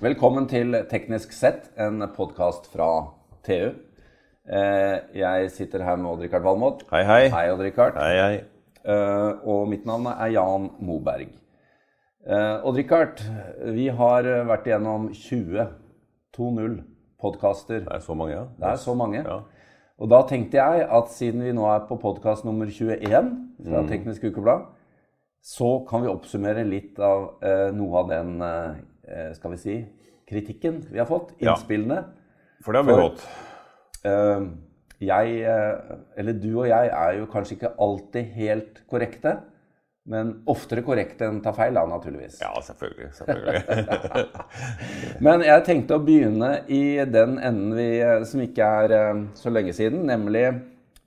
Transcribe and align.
Velkommen 0.00 0.46
til 0.48 0.72
Teknisk 0.88 1.34
sett, 1.36 1.66
en 1.76 2.00
podkast 2.14 2.70
fra 2.72 2.86
TU. 3.44 3.74
Eh, 4.48 4.94
jeg 5.12 5.50
sitter 5.52 5.82
her 5.84 5.98
med 6.00 6.08
Odd-Rikard 6.08 6.46
Valmot. 6.46 6.86
Hei, 6.88 7.02
hei. 7.04 7.26
Hei, 7.28 7.42
Odd-Rikard. 7.52 7.98
Hei, 8.00 8.14
hei. 8.16 8.38
Eh, 8.80 9.44
og 9.44 9.68
mitt 9.68 9.84
navn 9.84 10.08
er 10.14 10.32
Jan 10.32 10.70
Moberg. 10.80 11.34
Eh, 12.24 12.64
Odd-Rikard, 12.64 13.20
vi 13.76 13.90
har 13.92 14.24
vært 14.48 14.70
igjennom 14.70 15.10
20 15.12 15.68
2.0 16.32 16.80
podkaster. 17.20 17.84
Det 17.84 17.98
er 17.98 18.00
så 18.08 18.16
mange, 18.16 18.38
ja. 18.38 18.48
Det 18.56 18.70
er 18.72 18.80
så 18.80 18.96
mange. 18.96 19.20
Ja. 19.20 19.42
Og 20.00 20.08
da 20.16 20.22
tenkte 20.24 20.62
jeg 20.62 20.88
at 20.96 21.12
siden 21.12 21.44
vi 21.44 21.52
nå 21.52 21.68
er 21.68 21.84
på 21.90 22.00
podkast 22.00 22.48
nummer 22.48 22.72
21 22.72 23.34
fra 23.68 23.84
Teknisk 23.92 24.24
Ukeblad, 24.30 24.64
så 25.44 25.74
kan 25.84 26.00
vi 26.00 26.08
oppsummere 26.08 26.64
litt 26.64 26.96
av 27.04 27.34
eh, 27.44 27.68
noe 27.76 28.00
av 28.00 28.08
den 28.08 28.40
eh, 28.40 28.80
skal 29.34 29.54
vi 29.54 29.60
si, 29.60 29.76
kritikken 30.30 30.80
vi 30.90 30.98
har 31.00 31.08
fått. 31.08 31.34
Ja. 31.42 31.56
For 32.64 32.72
det 32.72 32.82
har 32.82 32.88
vi 32.88 32.98
fått. 32.98 33.24
Eh, 34.06 34.42
jeg, 35.00 35.38
eh, 35.48 35.94
eller 36.20 36.36
du 36.36 36.50
og 36.58 36.66
jeg, 36.68 36.90
er 36.92 37.16
jo 37.18 37.28
kanskje 37.32 37.56
ikke 37.56 37.72
alltid 37.80 38.34
helt 38.36 38.82
korrekte. 38.90 39.38
Men 40.10 40.32
oftere 40.48 40.82
korrekte 40.82 41.26
enn 41.28 41.42
ta 41.44 41.52
feil, 41.54 41.76
da, 41.76 41.84
naturligvis. 41.86 42.40
Ja, 42.40 42.54
selvfølgelig. 42.64 43.10
selvfølgelig. 43.18 44.24
Men 45.26 45.44
jeg 45.44 45.64
tenkte 45.66 45.98
å 45.98 46.04
begynne 46.04 46.50
i 46.72 46.98
den 47.06 47.36
enden 47.36 47.76
vi, 47.76 47.90
som 48.26 48.42
ikke 48.44 48.70
er 48.84 48.96
eh, 48.96 49.22
så 49.38 49.52
lenge 49.52 49.74
siden. 49.76 50.06
Nemlig 50.10 50.46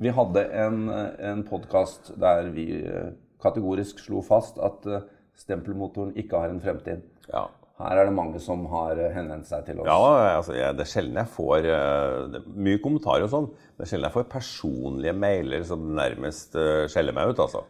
vi 0.04 0.14
hadde 0.14 0.46
en, 0.60 0.88
en 0.90 1.44
podkast 1.48 2.14
der 2.22 2.50
vi 2.54 2.68
eh, 2.82 3.12
kategorisk 3.44 4.02
slo 4.02 4.24
fast 4.26 4.58
at 4.62 4.88
eh, 4.90 5.06
stempelmotoren 5.38 6.16
ikke 6.20 6.40
har 6.40 6.54
en 6.54 6.64
fremtid. 6.64 7.06
ja. 7.32 7.50
Her 7.82 7.98
er 7.98 8.06
det 8.06 8.14
mange 8.14 8.38
som 8.44 8.68
har 8.70 9.00
eh, 9.02 9.14
henvendt 9.16 9.48
seg 9.50 9.64
til 9.66 9.80
oss. 9.82 9.88
Ja, 9.90 10.36
altså, 10.38 10.54
jeg, 10.54 10.76
det 10.78 10.84
er 10.86 10.92
sjelden 10.92 11.18
jeg 11.18 11.30
får 11.34 11.66
er 11.74 12.36
Mye 12.54 12.82
kommentarer 12.84 13.26
og 13.26 13.32
sånn, 13.34 13.48
men 13.50 13.80
det 13.82 13.88
er 13.88 13.92
sjelden 13.96 14.08
jeg 14.12 14.16
får 14.20 14.28
personlige 14.30 15.16
mailer 15.18 15.66
som 15.68 15.88
nærmest 15.98 16.54
uh, 16.60 16.84
skjeller 16.92 17.16
meg 17.18 17.34
ut, 17.34 17.42
altså. 17.42 17.64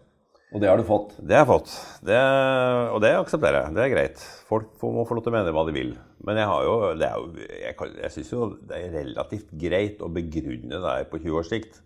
Og 0.53 0.61
det 0.61 0.67
har 0.69 0.77
du 0.77 0.83
fått. 0.85 1.15
Det 1.17 1.33
har 1.33 1.47
jeg 1.47 1.49
fått. 1.49 1.71
Det, 2.05 2.17
og 2.93 2.99
det 3.01 3.09
aksepterer 3.17 3.63
jeg. 3.63 3.73
Det 3.73 3.81
er 3.87 3.93
greit. 3.95 4.25
Folk 4.45 4.67
får, 4.77 4.91
må 4.93 5.05
få 5.09 5.15
lov 5.17 5.23
til 5.25 5.31
å 5.31 5.37
mene 5.39 5.53
hva 5.55 5.63
de 5.65 5.73
vil. 5.73 5.95
Men 6.27 6.38
jeg 6.38 6.49
har 6.51 6.67
jo, 6.67 6.75
det 6.99 7.07
er 7.07 7.15
jo, 7.23 7.47
jeg, 7.63 7.73
kan- 7.79 7.95
jeg 8.03 8.13
syns 8.13 8.29
jo 8.35 8.49
det 8.69 8.77
er 8.83 8.93
relativt 8.99 9.49
greit 9.63 10.03
å 10.05 10.11
begrunne 10.13 10.77
det 10.83 10.83
her 10.91 11.07
på 11.09 11.23
20 11.23 11.39
års 11.39 11.49
sikt. 11.49 11.79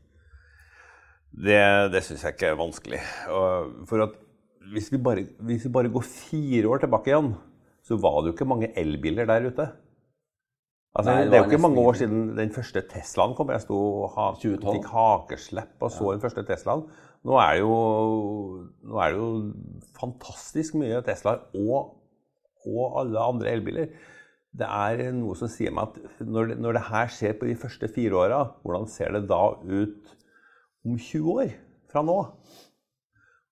Det, 1.31 1.61
det 1.93 2.02
syns 2.03 2.25
jeg 2.27 2.35
ikke 2.35 2.49
er 2.52 2.59
vanskelig. 2.59 2.99
Og 3.31 3.71
For 3.87 4.03
at 4.09 4.19
hvis 4.73 4.91
vi, 4.91 4.99
bare, 4.99 5.23
hvis 5.47 5.63
vi 5.69 5.71
bare 5.77 5.93
går 5.93 6.03
fire 6.09 6.67
år 6.73 6.83
tilbake 6.83 7.13
igjen, 7.13 7.31
så 7.88 7.97
var 8.03 8.21
det 8.21 8.31
jo 8.31 8.38
ikke 8.38 8.49
mange 8.49 8.71
elbiler 8.80 9.27
der 9.30 9.47
ute. 9.47 9.67
Altså, 10.97 11.11
Nei, 11.11 11.23
det 11.23 11.31
det 11.31 11.38
er 11.38 11.43
jo 11.43 11.49
ikke 11.52 11.61
mange 11.61 11.83
år 11.85 11.97
siden 11.99 12.21
den 12.38 12.52
første 12.55 12.81
Teslaen 12.89 13.35
kom. 13.38 13.52
Jeg 13.53 13.63
sto 13.67 13.77
og 13.77 14.16
ha, 14.16 14.31
fikk 14.41 14.88
hakeslepp 14.89 15.85
og 15.85 15.93
så 15.93 16.13
den 16.15 16.23
første 16.23 16.43
Teslaen. 16.47 16.88
Nå 17.27 17.38
er 17.38 17.53
det 17.53 17.61
jo, 17.61 17.77
nå 18.88 19.02
er 19.03 19.13
det 19.13 19.19
jo 19.21 19.30
fantastisk 19.99 20.77
mye 20.80 21.03
Teslaer 21.05 21.43
og, 21.59 21.93
og 22.65 22.99
alle 23.03 23.25
andre 23.33 23.53
elbiler. 23.53 23.91
Det 24.58 24.67
er 24.67 25.11
noe 25.13 25.38
som 25.38 25.52
sier 25.52 25.73
meg 25.75 25.91
at 25.91 26.25
når 26.25 26.53
det, 26.53 26.59
når 26.65 26.80
det 26.80 26.85
her 26.88 27.11
skjer 27.13 27.38
på 27.38 27.49
de 27.49 27.58
første 27.61 27.91
fire 27.93 28.17
åra, 28.23 28.41
hvordan 28.65 28.89
ser 28.89 29.13
det 29.13 29.27
da 29.30 29.43
ut 29.53 30.15
om 30.88 30.97
20 30.97 31.30
år 31.35 31.53
fra 31.91 32.02
nå? 32.08 32.17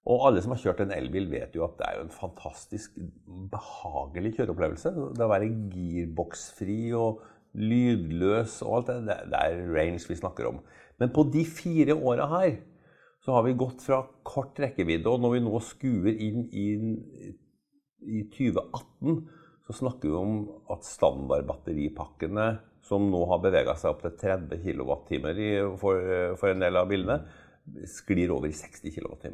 Og 0.05 0.27
alle 0.27 0.41
som 0.43 0.53
har 0.53 0.61
kjørt 0.61 0.83
en 0.83 0.93
elbil, 0.93 1.25
vet 1.31 1.55
jo 1.57 1.63
at 1.65 1.79
det 1.79 1.85
er 1.87 1.95
jo 1.97 2.03
en 2.05 2.13
fantastisk 2.13 2.97
behagelig 3.51 4.35
kjøreopplevelse. 4.35 4.91
Det 5.17 5.25
å 5.25 5.31
være 5.31 5.49
girboksfri 5.73 6.81
og 6.93 7.23
lydløs 7.55 8.59
og 8.65 8.77
alt 8.79 8.91
det, 8.91 9.17
det, 9.31 9.39
er 9.39 9.63
range 9.73 10.05
vi 10.05 10.19
snakker 10.19 10.51
om. 10.51 10.59
Men 11.01 11.11
på 11.15 11.25
de 11.33 11.41
fire 11.47 11.95
åra 11.97 12.27
her 12.35 12.59
så 13.25 13.33
har 13.33 13.47
vi 13.47 13.55
gått 13.57 13.81
fra 13.81 14.03
kort 14.27 14.59
rekkevidde, 14.61 15.09
og 15.09 15.23
når 15.23 15.33
vi 15.33 15.41
nå 15.47 15.61
skuer 15.65 16.13
inn 16.13 16.45
i, 16.53 16.67
i 18.05 18.21
2018, 18.29 19.17
så 19.65 19.77
snakker 19.79 20.11
vi 20.11 20.19
om 20.19 20.35
at 20.69 20.85
standardbatteripakkene, 20.85 22.49
som 22.85 23.07
nå 23.09 23.23
har 23.31 23.41
bevega 23.41 23.73
seg 23.81 23.95
opp 23.95 24.03
til 24.05 24.13
30 24.21 24.61
kWt 24.61 25.15
for, 25.81 26.11
for 26.37 26.51
en 26.51 26.61
del 26.61 26.77
av 26.77 26.91
bilene, 26.91 27.23
sklir 27.89 28.29
over 28.35 28.51
i 28.51 28.53
60 28.53 28.93
kWt. 28.93 29.31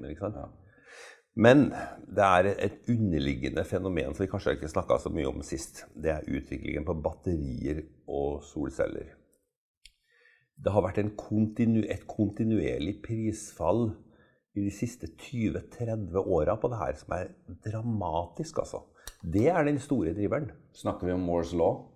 Men 1.40 1.70
det 2.12 2.26
er 2.26 2.50
et 2.52 2.90
underliggende 2.92 3.64
fenomen 3.64 4.12
som 4.12 4.26
vi 4.26 4.30
kanskje 4.32 4.58
ikke 4.58 4.72
snakka 4.72 4.98
så 5.00 5.12
mye 5.14 5.30
om 5.30 5.44
sist. 5.46 5.86
Det 5.96 6.12
er 6.12 6.28
utviklingen 6.28 6.86
på 6.88 6.98
batterier 7.00 7.86
og 8.12 8.42
solceller. 8.44 9.14
Det 10.62 10.74
har 10.76 10.84
vært 10.86 11.00
en 11.02 11.14
kontinu 11.18 11.82
et 11.88 12.04
kontinuerlig 12.10 13.00
prisfall 13.06 13.94
i 14.52 14.66
de 14.66 14.74
siste 14.76 15.08
20-30 15.16 16.20
åra 16.20 16.58
på 16.60 16.70
det 16.74 16.82
her, 16.82 16.98
som 17.00 17.16
er 17.16 17.32
dramatisk, 17.64 18.60
altså. 18.60 18.84
Det 19.22 19.48
er 19.48 19.64
den 19.64 19.80
store 19.80 20.12
driveren. 20.18 20.52
Snakker 20.76 21.08
vi 21.08 21.16
om 21.16 21.24
Moores 21.24 21.54
law? 21.56 21.88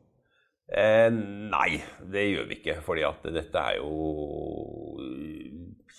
Eh, 0.66 1.12
nei, 1.12 1.82
det 2.14 2.24
gjør 2.30 2.48
vi 2.50 2.58
ikke. 2.62 2.80
fordi 2.86 3.04
at 3.06 3.28
dette 3.36 3.60
er 3.60 3.78
jo 3.82 4.96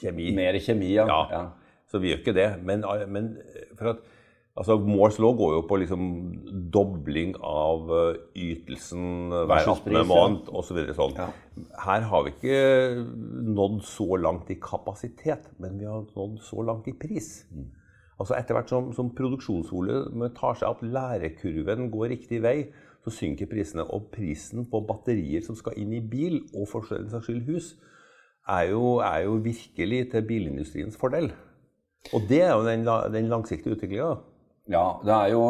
kjemi. 0.00 0.32
Mer 0.34 0.58
kjemi, 0.58 0.94
ja. 0.96 1.06
Ja. 1.06 1.20
ja. 1.30 1.44
Så 1.90 2.02
vi 2.02 2.10
gjør 2.12 2.22
ikke 2.22 2.36
det. 2.36 2.50
Men, 2.66 2.84
men 3.12 3.32
for 3.78 3.92
at, 3.92 4.02
altså 4.58 4.78
Moores 4.82 5.20
law 5.22 5.36
går 5.38 5.54
jo 5.54 5.62
på 5.70 5.78
liksom 5.82 6.04
dobling 6.74 7.36
av 7.38 7.92
eh, 7.94 8.20
ytelsen 8.48 9.30
hver 9.30 9.70
18. 9.70 10.00
måned 10.08 10.50
osv. 10.50 10.82
Så 10.90 10.98
sånn. 10.98 11.16
Ja. 11.20 11.30
Her 11.86 12.08
har 12.10 12.26
vi 12.26 12.34
ikke 12.34 12.60
nådd 13.56 13.80
så 13.86 14.18
langt 14.20 14.50
i 14.52 14.58
kapasitet, 14.62 15.50
men 15.62 15.78
vi 15.80 15.88
har 15.88 16.06
nådd 16.16 16.40
så 16.44 16.66
langt 16.66 16.90
i 16.90 16.96
pris. 16.98 17.44
Mm. 17.54 17.70
Altså 18.16 18.36
Etter 18.38 18.56
hvert 18.56 18.70
som, 18.72 18.90
som 18.96 19.12
produksjonsvolumet 19.12 20.36
tar 20.38 20.56
seg 20.56 20.70
opp, 20.70 20.82
lærekurven 20.82 21.90
går 21.92 22.14
riktig 22.14 22.40
vei, 22.44 22.58
så 23.04 23.12
synker 23.12 23.50
prisene. 23.50 23.84
Og 23.92 24.08
prisen 24.14 24.66
på 24.70 24.80
batterier 24.88 25.44
som 25.44 25.58
skal 25.58 25.76
inn 25.78 25.92
i 25.94 26.00
bil, 26.02 26.40
og 26.56 26.66
for 26.70 26.88
den 26.90 27.12
saks 27.12 27.28
skyld 27.28 27.44
hus, 27.50 27.74
er 28.48 28.70
jo, 28.72 28.98
er 29.04 29.26
jo 29.26 29.36
virkelig 29.44 30.00
til 30.12 30.24
bilindustriens 30.26 30.96
fordel. 30.98 31.30
Og 32.14 32.26
det 32.28 32.42
er 32.44 32.52
jo 32.54 32.64
den, 32.66 32.84
den 33.12 33.28
langsiktige 33.32 33.74
utviklinga. 33.76 34.16
Ja, 34.66 34.98
det 35.06 35.14
er 35.14 35.28
jo 35.30 35.42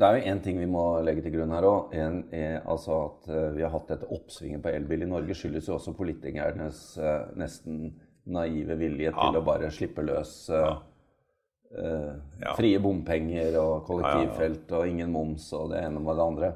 det 0.00 0.06
er 0.08 0.22
én 0.32 0.38
ting 0.40 0.56
vi 0.58 0.66
må 0.70 0.82
legge 1.04 1.20
til 1.24 1.34
grunn 1.34 1.50
her 1.52 1.66
òg. 1.68 1.92
Altså 2.64 2.94
at 3.04 3.28
eh, 3.28 3.50
vi 3.58 3.62
har 3.66 3.72
hatt 3.74 3.90
dette 3.92 4.08
oppsvinget 4.08 4.62
på 4.64 4.72
elbil 4.72 5.04
i 5.04 5.10
Norge, 5.10 5.36
skyldes 5.36 5.68
jo 5.68 5.76
også 5.76 5.92
politikernes 5.98 6.80
eh, 6.96 7.26
nesten 7.36 7.92
naive 8.32 8.76
vilje 8.80 9.12
til 9.12 9.36
å 9.36 9.44
bare 9.44 9.68
slippe 9.74 10.04
løs 10.06 10.32
eh, 10.54 10.72
eh, 11.76 12.10
Ja. 12.46 12.54
frie 12.56 12.80
bompenger 12.80 13.58
og 13.60 13.60
Ja, 13.60 13.66
ja, 13.66 13.76
ja. 13.76 13.86
kollektivfelt 13.90 14.72
og 14.78 14.88
ingen 14.88 15.12
moms 15.12 15.52
og 15.58 15.70
det 15.74 15.82
ene 15.84 16.00
med 16.00 16.16
det 16.16 16.26
andre. 16.30 16.52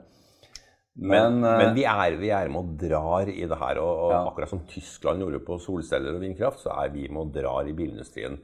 Men, 0.97 1.43
Men, 1.43 1.45
eh, 1.45 1.59
men 1.67 1.75
vi, 1.77 1.85
er, 1.85 2.17
vi 2.17 2.31
er 2.33 2.49
med 2.49 2.63
og 2.63 2.77
drar 2.81 3.29
i 3.29 3.45
det 3.45 3.59
her. 3.61 3.79
Og, 3.85 4.05
og 4.07 4.13
Ja. 4.17 4.25
akkurat 4.31 4.49
som 4.49 4.65
Tyskland 4.73 5.21
gjorde 5.21 5.45
på 5.45 5.61
solceller 5.61 6.17
og 6.17 6.23
vindkraft, 6.25 6.65
så 6.65 6.73
er 6.81 6.89
vi 6.97 7.09
med 7.13 7.27
og 7.27 7.35
drar 7.37 7.69
i 7.69 7.77
bilindustrien. 7.77 8.39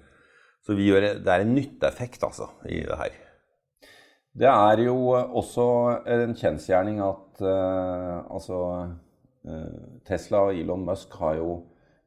Så 0.62 0.76
vi 0.78 0.88
gjør, 0.88 1.08
det 1.22 1.32
er 1.32 1.44
en 1.44 1.54
nytteeffekt 1.56 2.22
altså, 2.22 2.48
i 2.70 2.82
det 2.86 2.98
her. 2.98 3.18
Det 4.32 4.48
er 4.48 4.84
jo 4.86 4.96
også 5.12 5.66
en 6.08 6.36
kjensgjerning 6.38 7.02
at 7.04 7.42
uh, 7.44 8.22
altså 8.32 8.60
uh, 9.44 9.82
Tesla 10.08 10.46
og 10.46 10.56
Elon 10.56 10.86
Musk 10.86 11.12
har 11.20 11.36
jo 11.40 11.58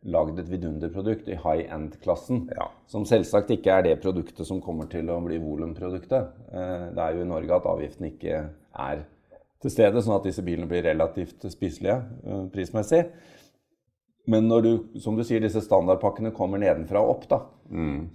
lagd 0.06 0.40
et 0.40 0.50
vidunderprodukt 0.50 1.28
i 1.30 1.38
high 1.42 1.68
end-klassen. 1.74 2.48
Ja. 2.56 2.70
Som 2.90 3.06
selvsagt 3.10 3.52
ikke 3.54 3.76
er 3.76 3.86
det 3.86 4.00
produktet 4.02 4.48
som 4.48 4.62
kommer 4.64 4.90
til 4.90 5.10
å 5.14 5.20
bli 5.26 5.38
volumproduktet. 5.42 6.32
Uh, 6.50 6.88
det 6.96 7.04
er 7.04 7.18
jo 7.18 7.26
i 7.26 7.30
Norge 7.30 7.60
at 7.60 7.70
avgiften 7.76 8.10
ikke 8.10 8.42
er 8.46 9.06
til 9.66 9.74
stede, 9.74 10.02
sånn 10.04 10.20
at 10.20 10.28
disse 10.28 10.44
bilene 10.46 10.70
blir 10.70 10.86
relativt 10.86 11.46
spiselige 11.50 11.98
eh, 11.98 12.44
prismessig. 12.54 13.02
Men 14.30 14.48
når 14.50 14.66
du, 14.66 14.72
som 15.02 15.18
du 15.18 15.24
sier, 15.26 15.42
disse 15.42 15.62
standardpakkene 15.62 16.34
kommer 16.36 16.62
nedenfra 16.62 17.02
og 17.02 17.16
opp, 17.16 17.28
da, 17.30 17.40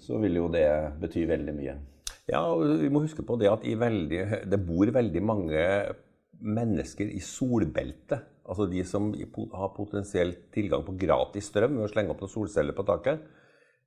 så 0.00 0.20
vil 0.22 0.38
jo 0.38 0.48
det 0.52 0.66
bety 1.00 1.24
veldig 1.28 1.54
mye. 1.56 1.76
Ja, 2.30 2.44
og 2.46 2.62
vi 2.78 2.90
må 2.92 3.02
huske 3.02 3.24
på 3.26 3.36
det 3.40 3.50
at 3.50 3.64
i 3.66 3.74
veldig, 3.78 4.20
det 4.46 4.60
bor 4.62 4.90
veldig 4.94 5.22
mange 5.26 5.64
mennesker 6.40 7.10
i 7.10 7.20
solbeltet. 7.24 8.22
Altså 8.50 8.66
de 8.70 8.82
som 8.86 9.10
har 9.54 9.74
potensielt 9.76 10.48
tilgang 10.54 10.82
på 10.86 10.96
gratis 10.98 11.50
strøm 11.50 11.76
ved 11.78 11.86
å 11.86 11.90
slenge 11.90 12.14
opp 12.14 12.22
noen 12.22 12.32
solceller 12.32 12.74
på 12.76 12.86
taket. 12.88 13.22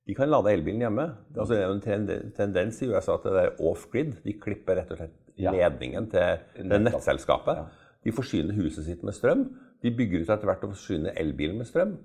De 0.04 0.16
kan 0.16 0.28
lade 0.28 0.52
elbilen 0.52 0.84
hjemme. 0.84 1.06
Det 1.32 1.44
er 1.56 1.64
jo 1.64 1.76
en 1.78 2.32
tendens 2.36 2.80
i 2.84 2.88
USA 2.90 3.16
at 3.16 3.24
det 3.24 3.42
er 3.42 3.60
off-grid. 3.64 4.18
De 4.24 4.36
klipper 4.40 4.76
rett 4.80 4.92
og 4.92 5.00
slett 5.00 5.20
ledningen 5.40 6.08
til 6.12 6.64
det 6.68 6.80
nettselskapet. 6.84 7.64
De 8.04 8.12
forsyner 8.12 8.56
huset 8.60 8.84
sitt 8.86 9.04
med 9.04 9.16
strøm. 9.16 9.46
De 9.80 9.92
bygger 9.92 10.24
ut 10.24 10.32
etter 10.32 10.48
hvert 10.48 10.64
og 10.68 10.74
forsyner 10.76 11.16
elbilen 11.20 11.56
med 11.60 11.68
strøm. 11.68 11.96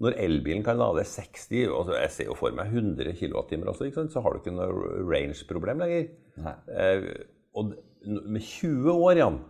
Når 0.00 0.16
elbilen 0.16 0.64
kan 0.64 0.78
lade 0.80 1.04
60, 1.04 1.68
altså 1.68 1.96
jeg 1.98 2.12
ser 2.14 2.28
jo 2.30 2.36
for 2.38 2.56
meg 2.56 2.72
100 2.72 3.12
kWt 3.18 3.52
også, 3.68 4.06
så 4.08 4.22
har 4.24 4.32
du 4.32 4.40
ikke 4.40 4.54
noe 4.56 4.92
range-problem 5.10 5.82
lenger. 5.82 6.06
Eh, 6.40 7.08
og 7.52 7.74
med 8.06 8.40
20 8.40 8.92
år, 8.92 9.18
Jan, 9.20 9.40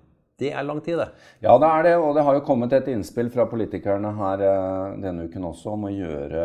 Det 0.40 0.54
er 0.56 0.64
lang 0.64 0.78
tid, 0.80 0.96
det. 0.96 1.10
Ja, 1.44 1.58
det 1.60 1.68
er 1.68 1.82
det. 1.84 1.96
Og 2.00 2.14
det 2.16 2.22
har 2.24 2.32
jo 2.32 2.40
kommet 2.40 2.72
et 2.72 2.86
innspill 2.88 3.28
fra 3.30 3.44
politikerne 3.44 4.14
her 4.16 4.40
eh, 4.40 4.94
denne 5.02 5.26
uken 5.28 5.44
også 5.44 5.74
om 5.74 5.84
å 5.84 5.90
gjøre 5.92 6.44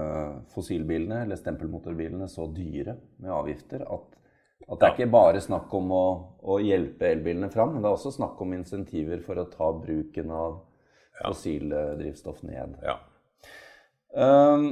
eh, 0.00 0.30
fossilbilene, 0.54 1.18
eller 1.26 1.36
stempelmotorbilene, 1.36 2.24
så 2.32 2.46
dyre 2.56 2.96
med 3.20 3.34
avgifter 3.36 3.84
at, 3.84 4.16
at 4.64 4.80
det 4.80 4.88
er 4.88 4.96
ikke 4.96 5.10
bare 5.12 5.44
snakk 5.44 5.76
om 5.76 5.92
å, 5.92 6.06
å 6.40 6.56
hjelpe 6.64 7.12
elbilene 7.12 7.52
fram, 7.52 7.74
men 7.74 7.84
det 7.84 7.90
er 7.92 7.98
også 7.98 8.14
snakk 8.16 8.40
om 8.40 8.56
insentiver 8.56 9.20
for 9.26 9.44
å 9.44 9.46
ta 9.52 9.70
bruken 9.76 10.32
av 10.32 10.62
fossildrivstoff 11.20 12.40
ned. 12.48 12.80
Ja. 12.80 12.96
Um, 14.14 14.68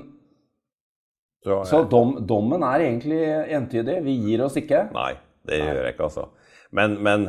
Så, 1.47 1.61
så 1.71 1.83
dom, 1.87 2.17
dommen 2.27 2.65
er 2.67 2.83
egentlig 2.89 3.21
entydig. 3.55 4.01
Vi 4.03 4.17
gir 4.25 4.41
oss 4.43 4.57
ikke. 4.59 4.89
Nei, 4.97 5.13
det 5.47 5.61
gjør 5.61 5.83
jeg 5.85 5.95
ikke, 5.95 6.09
altså. 6.09 6.25
Men, 6.75 6.97
men 7.07 7.29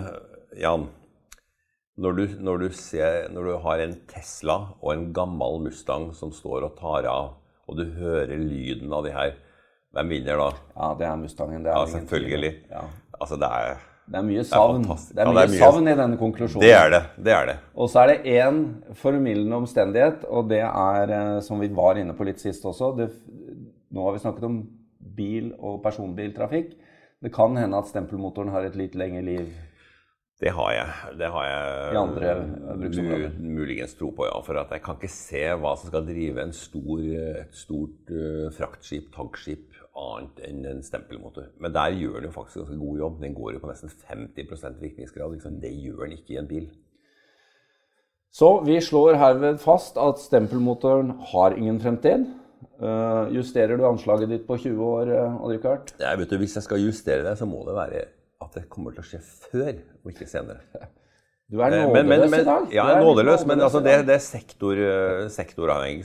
Jan, 0.58 0.88
når 2.02 2.16
du, 2.18 2.24
når, 2.48 2.64
du 2.64 2.74
ser, 2.74 3.28
når 3.34 3.50
du 3.52 3.52
har 3.62 3.84
en 3.84 3.94
Tesla 4.10 4.56
og 4.82 4.90
en 4.96 5.12
gammel 5.14 5.60
Mustang 5.68 6.10
som 6.18 6.32
står 6.34 6.66
og 6.66 6.80
tar 6.80 7.06
av, 7.12 7.36
og 7.68 7.78
du 7.78 7.84
hører 8.00 8.34
lyden 8.42 8.94
av 8.96 9.06
de 9.06 9.14
her, 9.14 9.36
hvem 9.94 10.10
vinner 10.16 10.42
da? 10.42 10.50
Ja, 10.74 10.90
det 10.98 11.08
er 11.12 11.22
Mustangen. 11.22 11.64
Det 11.66 11.72
er 11.72 11.78
Ja, 11.78 11.86
selvfølgelig. 11.94 12.54
Ja. 12.72 12.84
Altså, 13.20 13.38
det 13.42 13.50
er 13.50 13.78
Det 14.08 14.16
er 14.16 14.24
mye 14.24 14.44
savn. 14.48 14.84
Det 14.88 15.20
er 15.20 15.26
Ja, 15.26 15.32
mye, 15.32 15.36
det 15.36 15.44
er 15.44 15.54
mye- 15.54 15.60
savn 15.60 15.88
i 15.92 15.96
denne 16.00 16.18
konklusjonen. 16.18 16.62
Det 16.64 16.72
er 16.72 16.90
det. 16.94 17.02
Det 17.24 17.34
er 17.34 17.46
det. 17.46 17.56
Og 17.76 17.90
så 17.92 18.00
er 18.06 18.08
det 18.14 18.24
én 18.38 18.62
formildende 18.96 19.56
omstendighet, 19.60 20.24
og 20.30 20.48
det 20.50 20.62
er, 20.64 21.12
eh, 21.12 21.40
som 21.42 21.60
vi 21.60 21.68
var 21.68 21.96
inne 22.00 22.14
på 22.16 22.24
litt 22.26 22.40
sist 22.40 22.64
også 22.64 22.96
det, 22.98 23.12
Nå 23.92 24.04
har 24.04 24.12
vi 24.14 24.20
snakket 24.20 24.44
om 24.44 24.68
bil- 25.16 25.54
og 25.60 25.82
personbiltrafikk. 25.82 26.74
Det 27.24 27.32
kan 27.34 27.56
hende 27.56 27.78
at 27.78 27.88
stempelmotoren 27.88 28.50
har 28.52 28.64
et 28.68 28.76
litt 28.76 28.96
lengre 28.96 29.22
liv. 29.24 29.48
Det 30.40 30.52
har 30.52 30.72
jeg. 30.72 31.18
Det 31.18 31.30
har 31.32 31.46
jeg 31.48 31.94
I 31.94 31.98
andre 31.98 32.34
bruksområder. 32.78 33.32
muligens 33.40 33.96
tro 33.98 34.12
på, 34.12 34.26
ja. 34.28 34.40
For 34.42 34.54
jeg 34.54 34.82
kan 34.84 34.96
ikke 35.00 35.10
se 35.10 35.42
hva 35.56 35.72
som 35.80 35.88
skal 35.90 36.06
drive 36.06 36.44
en 36.44 36.52
stor, 36.54 37.00
et 37.00 37.56
stort 37.56 38.12
uh, 38.12 38.52
fraktskip, 38.52 39.08
tankskip, 39.16 39.72
annet 39.98 40.42
enn 40.48 40.66
en 40.70 40.84
stempelmotor. 40.86 41.52
Men 41.62 41.74
der 41.76 41.96
gjør 41.98 42.20
den 42.20 42.30
jo 42.30 42.34
faktisk 42.36 42.62
ganske 42.62 42.80
god 42.82 43.00
jobb. 43.04 43.22
Den 43.24 43.38
går 43.38 43.56
jo 43.56 43.62
på 43.64 43.70
nesten 43.72 43.94
50% 43.94 44.82
virkningsgrad. 44.82 45.34
Liksom. 45.36 45.62
Det 45.62 45.72
gjør 45.74 46.04
den 46.06 46.18
ikke 46.18 46.36
i 46.36 46.42
en 46.42 46.50
bil. 46.50 46.68
Så 48.38 48.52
vi 48.68 48.78
slår 48.84 49.18
herved 49.18 49.58
fast 49.64 49.98
at 49.98 50.20
stempelmotoren 50.22 51.16
har 51.32 51.58
ingen 51.58 51.80
fremtid. 51.82 52.28
Uh, 52.78 53.30
justerer 53.34 53.78
du 53.78 53.86
anslaget 53.88 54.30
ditt 54.30 54.46
på 54.46 54.58
20 54.58 54.84
år, 54.86 55.10
uh, 55.14 55.42
Odd-Rikard? 55.46 55.94
Vet 55.98 56.30
du, 56.30 56.38
Hvis 56.42 56.58
jeg 56.58 56.66
skal 56.66 56.82
justere 56.82 57.26
det, 57.26 57.38
så 57.38 57.46
må 57.50 57.64
det 57.66 57.76
være 57.78 58.06
at 58.44 58.54
det 58.54 58.68
kommer 58.70 58.94
til 58.94 59.02
å 59.02 59.08
skje 59.08 59.22
før, 59.24 59.74
og 60.04 60.14
ikke 60.14 60.30
senere. 60.30 60.62
Du 61.48 61.62
er 61.62 61.72
Eh, 61.72 61.86
nådeløs 61.88 61.94
men, 61.94 62.10
men, 62.10 62.30
men, 62.30 62.42
i 62.42 62.46
dag. 62.46 62.74
Ja, 62.76 62.86
nådeløs, 63.00 63.46
men 63.48 63.62
altså, 63.64 63.80
det, 63.80 63.94
det 64.08 64.18
er 64.18 64.24
sektor, 64.24 64.76
eh, 64.76 65.28
sektoravhengig. 65.32 66.04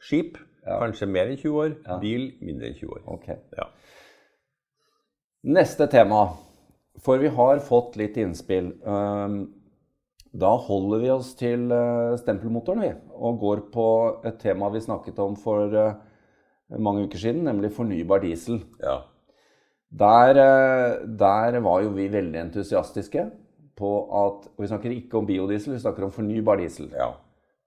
Skip 0.00 0.38
kanskje 0.68 1.08
mer 1.10 1.30
enn 1.30 1.40
20 1.40 1.62
år. 1.64 1.76
Bil 2.02 2.30
mindre 2.44 2.70
enn 2.70 2.78
20 2.78 2.96
år. 2.96 3.04
Ok. 3.14 3.28
Ja. 3.56 3.68
Neste 5.48 5.86
tema, 5.90 6.24
for 7.04 7.20
vi 7.22 7.30
har 7.32 7.62
fått 7.64 7.96
litt 8.00 8.18
innspill. 8.20 8.74
Um, 8.82 9.46
Da 10.38 10.50
holder 10.60 11.00
vi 11.00 11.08
oss 11.10 11.30
til 11.38 11.70
uh, 11.72 12.12
stempelmotoren, 12.20 12.82
vi, 12.84 12.90
og 13.16 13.38
går 13.40 13.62
på 13.72 13.86
et 14.28 14.36
tema 14.42 14.68
vi 14.68 14.82
snakket 14.84 15.16
om 15.24 15.36
for 15.40 15.72
uh, 15.72 15.94
mange 16.76 17.06
uker 17.06 17.22
siden, 17.22 17.46
nemlig 17.48 17.72
fornybar 17.72 18.20
diesel. 18.20 18.60
ja. 18.82 19.00
Der, 19.88 20.36
uh, 20.36 21.08
der 21.08 21.56
var 21.64 21.80
jo 21.80 21.94
vi 21.96 22.10
veldig 22.12 22.42
entusiastiske 22.42 23.30
på 23.78 23.92
at 24.04 24.50
Og 24.52 24.60
vi 24.60 24.68
snakker 24.68 24.90
ikke 24.92 25.16
om 25.16 25.26
biodiesel, 25.26 25.72
vi 25.72 25.80
snakker 25.80 26.04
om 26.04 26.12
fornybar 26.12 26.60
diesel. 26.60 26.90
ja. 26.92 27.14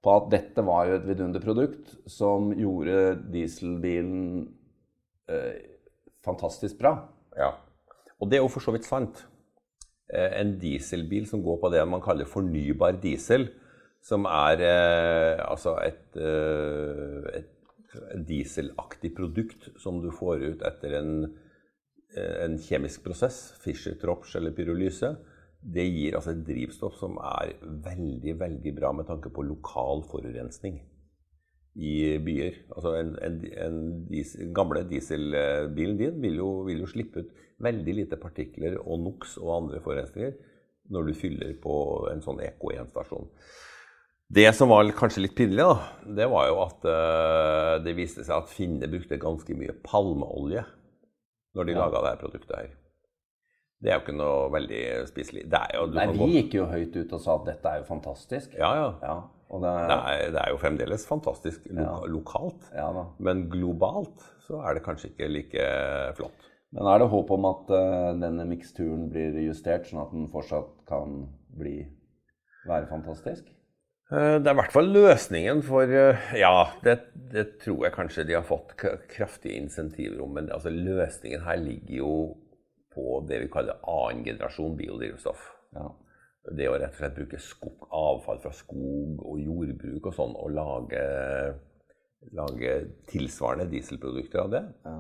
På 0.02 0.16
at 0.18 0.32
dette 0.34 0.64
var 0.66 0.88
jo 0.90 0.96
et 0.98 1.06
vidunderprodukt 1.06 1.92
som 2.10 2.50
gjorde 2.58 3.20
dieselbilen 3.34 4.48
eh, 5.30 5.60
fantastisk 6.26 6.80
bra. 6.80 6.96
Ja. 7.38 7.52
Og 8.22 8.30
det 8.30 8.40
er 8.40 8.44
jo 8.46 8.50
for 8.54 8.66
så 8.66 8.74
vidt 8.74 8.90
sant. 8.90 9.24
Eh, 10.10 10.40
En 10.42 10.56
dieselbil 10.62 11.28
som 11.30 11.44
går 11.46 11.62
på 11.62 11.72
det 11.74 11.86
man 11.90 12.02
kaller 12.02 12.30
fornybar 12.30 12.98
diesel, 13.02 13.50
som 14.02 14.26
er 14.26 14.64
eh, 14.66 15.38
altså 15.46 15.76
et, 15.86 16.18
eh, 16.18 17.42
et 17.42 18.26
dieselaktig 18.26 19.14
produkt 19.14 19.70
som 19.82 20.02
du 20.02 20.10
får 20.16 20.48
ut 20.48 20.66
etter 20.66 20.98
en, 20.98 21.12
eh, 22.16 22.38
en 22.48 22.58
kjemisk 22.58 23.04
prosess, 23.06 23.52
Fischer-Tropsch 23.62 24.34
eller 24.40 24.56
pyrolyse, 24.58 25.14
det 25.62 25.84
gir 25.94 26.16
altså 26.18 26.34
et 26.34 26.46
drivstoff 26.48 26.96
som 26.98 27.18
er 27.22 27.52
veldig, 27.86 28.34
veldig 28.40 28.74
bra 28.80 28.92
med 28.98 29.06
tanke 29.10 29.30
på 29.30 29.44
lokal 29.46 30.02
forurensning 30.10 30.80
i 31.78 32.18
byer. 32.20 32.58
Altså 32.76 32.96
en, 32.98 33.12
en, 33.24 33.38
en 33.66 33.78
diesel, 34.10 34.50
gamle 34.58 34.82
dieselbilen 34.90 36.00
din 36.00 36.18
vil 36.24 36.40
jo, 36.42 36.50
vil 36.68 36.82
jo 36.84 36.90
slippe 36.90 37.24
ut 37.24 37.30
veldig 37.62 37.94
lite 38.02 38.18
partikler 38.18 38.80
og 38.82 39.04
NOx 39.06 39.38
og 39.38 39.54
andre 39.60 39.84
forurensninger 39.86 40.34
når 40.92 41.08
du 41.08 41.14
fyller 41.16 41.54
på 41.62 41.76
en 42.12 42.24
sånn 42.26 42.42
Eco 42.44 42.74
1-stasjon. 42.74 43.30
Det 44.32 44.48
som 44.56 44.72
var 44.72 44.88
kanskje 44.96 45.26
litt 45.26 45.36
pinlig, 45.38 45.62
da, 45.62 45.78
det 46.08 46.26
var 46.32 46.48
jo 46.50 46.60
at 46.64 46.86
eh, 46.88 47.74
det 47.86 47.94
viste 47.98 48.24
seg 48.24 48.38
at 48.42 48.52
Finne 48.52 48.88
brukte 48.92 49.20
ganske 49.22 49.56
mye 49.60 49.76
palmeolje 49.86 50.64
når 51.56 51.68
de 51.68 51.74
Ja. 51.76 51.82
laga 51.86 52.02
dette 52.08 52.22
produktet 52.24 52.56
her. 52.58 52.70
Det 53.82 53.90
er 53.90 53.96
jo 53.98 54.04
ikke 54.04 54.14
noe 54.18 54.50
veldig 54.54 54.82
spiselig. 55.10 55.44
Det 55.50 55.60
jo, 55.74 55.86
Nei, 55.96 56.06
vi 56.12 56.18
gå- 56.20 56.30
gikk 56.36 56.54
jo 56.60 56.66
høyt 56.70 56.96
ut 57.02 57.14
og 57.18 57.22
sa 57.24 57.36
at 57.40 57.46
dette 57.48 57.66
er 57.72 57.80
jo 57.82 57.88
fantastisk. 57.88 58.54
Ja, 58.60 58.70
ja. 58.78 58.90
Ja, 59.02 59.16
det, 59.52 59.72
Det 59.90 59.98
er, 59.98 60.32
det 60.36 60.42
er 60.44 60.50
jo 60.54 60.58
fremdeles 60.62 61.06
fantastisk 61.10 61.66
lo 61.72 61.82
Ja. 61.82 61.96
lokalt. 62.08 62.70
Men 63.20 63.48
globalt 63.50 64.22
så 64.46 64.62
er 64.68 64.76
det 64.78 64.84
kanskje 64.86 65.10
ikke 65.12 65.28
like 65.34 65.66
flott. 66.16 66.46
Men 66.72 66.88
er 66.88 67.00
det 67.00 67.10
håp 67.10 67.32
om 67.32 67.46
at 67.50 67.72
uh, 67.74 68.14
denne 68.22 68.46
miksturen 68.48 69.10
blir 69.12 69.34
justert, 69.44 69.90
sånn 69.90 70.06
at 70.06 70.12
den 70.14 70.30
fortsatt 70.32 70.70
kan 70.88 71.26
bli, 71.58 71.82
være 72.70 72.88
fantastisk? 72.88 73.50
Eh, 74.12 74.38
Det 74.40 74.48
er 74.48 74.54
i 74.54 74.60
hvert 74.62 74.72
fall 74.72 74.88
løsningen 74.94 75.64
for 75.64 75.84
eh, 75.84 76.16
Ja, 76.40 76.68
det, 76.84 77.00
det 77.34 77.60
tror 77.60 77.84
jeg 77.88 77.94
kanskje 77.98 78.26
de 78.28 78.34
har 78.38 78.44
fått 78.48 78.76
kraftige 78.78 79.58
insentiver 79.60 80.22
om. 80.24 80.32
Men 80.38 80.50
altså, 80.52 80.70
løsningen 80.70 81.42
her 81.44 81.58
ligger 81.60 81.96
jo 81.98 82.14
på 82.94 83.22
det 83.30 83.40
vi 83.44 83.50
kaller 83.52 83.80
annen 83.88 84.24
generasjon 84.26 84.78
biodrivstoff. 84.80 85.42
Ja. 85.76 85.88
Det 86.58 86.70
å 86.70 86.76
rett 86.76 86.96
og 86.96 86.98
slett 86.98 87.18
bruke 87.20 87.40
skog, 87.42 87.80
avfall 87.94 88.40
fra 88.42 88.52
skog 88.56 89.22
og 89.22 89.40
jordbruk 89.40 90.06
og 90.10 90.16
sånn, 90.18 90.34
og 90.42 90.50
lage, 90.58 91.04
lage 92.38 92.72
tilsvarende 93.12 93.70
dieselprodukter 93.72 94.40
av 94.44 94.50
det. 94.56 94.64
Ja. 94.88 95.00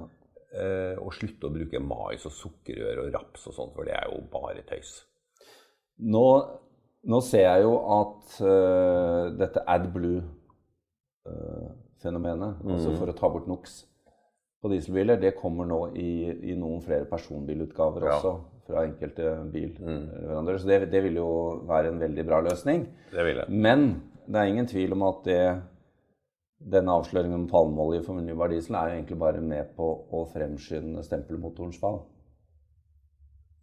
Eh, 0.51 0.95
og 0.99 1.13
slutte 1.15 1.47
å 1.47 1.55
bruke 1.55 1.79
mais 1.79 2.25
og 2.27 2.33
sukkerrør 2.35 2.97
og 3.05 3.13
raps 3.15 3.47
og 3.47 3.53
sånt, 3.55 3.73
for 3.75 3.83
det 3.87 3.95
er 3.97 4.05
jo 4.11 4.17
bare 4.31 4.61
tøys. 4.67 4.91
Nå, 6.01 6.27
nå 7.09 7.19
ser 7.25 7.43
jeg 7.45 7.61
jo 7.65 7.73
at 7.97 8.21
uh, 8.41 9.23
dette 9.37 9.59
AdBlue-fenomenet, 9.69 12.55
altså 12.65 12.89
for 12.97 13.07
å 13.09 13.17
ta 13.17 13.27
bort 13.31 13.47
NOx 13.49 13.90
på 14.61 14.69
dieselbiler, 14.69 15.17
det 15.17 15.33
kommer 15.39 15.65
nå 15.65 15.79
i, 15.97 16.09
i 16.51 16.55
noen 16.57 16.83
flere 16.85 17.07
personbilutgaver 17.09 18.05
Ja. 18.05 18.15
også 18.19 18.35
fra 18.67 18.83
enkelte 18.85 19.31
billeverandører. 19.51 20.61
Så 20.61 20.69
det, 20.69 20.91
det 20.91 21.01
vil 21.07 21.17
jo 21.17 21.29
være 21.67 21.89
en 21.91 21.99
veldig 21.99 22.25
bra 22.27 22.41
løsning. 22.45 22.85
Det 23.11 23.25
vil 23.25 23.41
jeg. 23.41 23.49
Men 23.49 23.87
det 24.27 24.37
er 24.37 24.51
ingen 24.51 24.69
tvil 24.69 24.93
om 24.93 25.07
at 25.09 25.25
det, 25.25 25.41
denne 26.71 26.93
avsløringen 26.93 27.39
om 27.39 27.47
palmeolje 27.49 28.03
for 28.05 28.13
fornybar 28.19 28.53
diesel 28.53 28.77
er 28.77 28.91
jo 28.91 28.99
egentlig 28.99 29.19
bare 29.19 29.41
med 29.41 29.73
på 29.75 29.87
å 30.13 30.23
fremskynde 30.29 31.01
stempelmotorens 31.07 31.81
fall. 31.81 32.03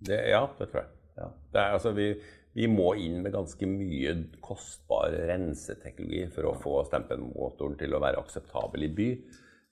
Det, 0.03 0.19
ja, 0.31 0.45
det 0.59 0.69
tror 0.71 0.83
jeg. 0.83 0.91
Ja. 1.19 1.29
Det 1.55 1.61
er, 1.63 1.73
altså, 1.79 1.93
vi, 1.95 2.13
vi 2.59 2.67
må 2.71 2.93
inn 2.99 3.21
med 3.23 3.35
ganske 3.35 3.67
mye 3.71 4.15
kostbar 4.43 5.15
renseteknologi 5.31 6.27
for 6.35 6.51
å 6.51 6.57
få 6.59 6.81
stempelmotoren 6.91 7.79
til 7.79 7.95
å 7.95 8.03
være 8.03 8.21
akseptabel 8.23 8.87
i 8.87 8.95
by. 8.99 9.09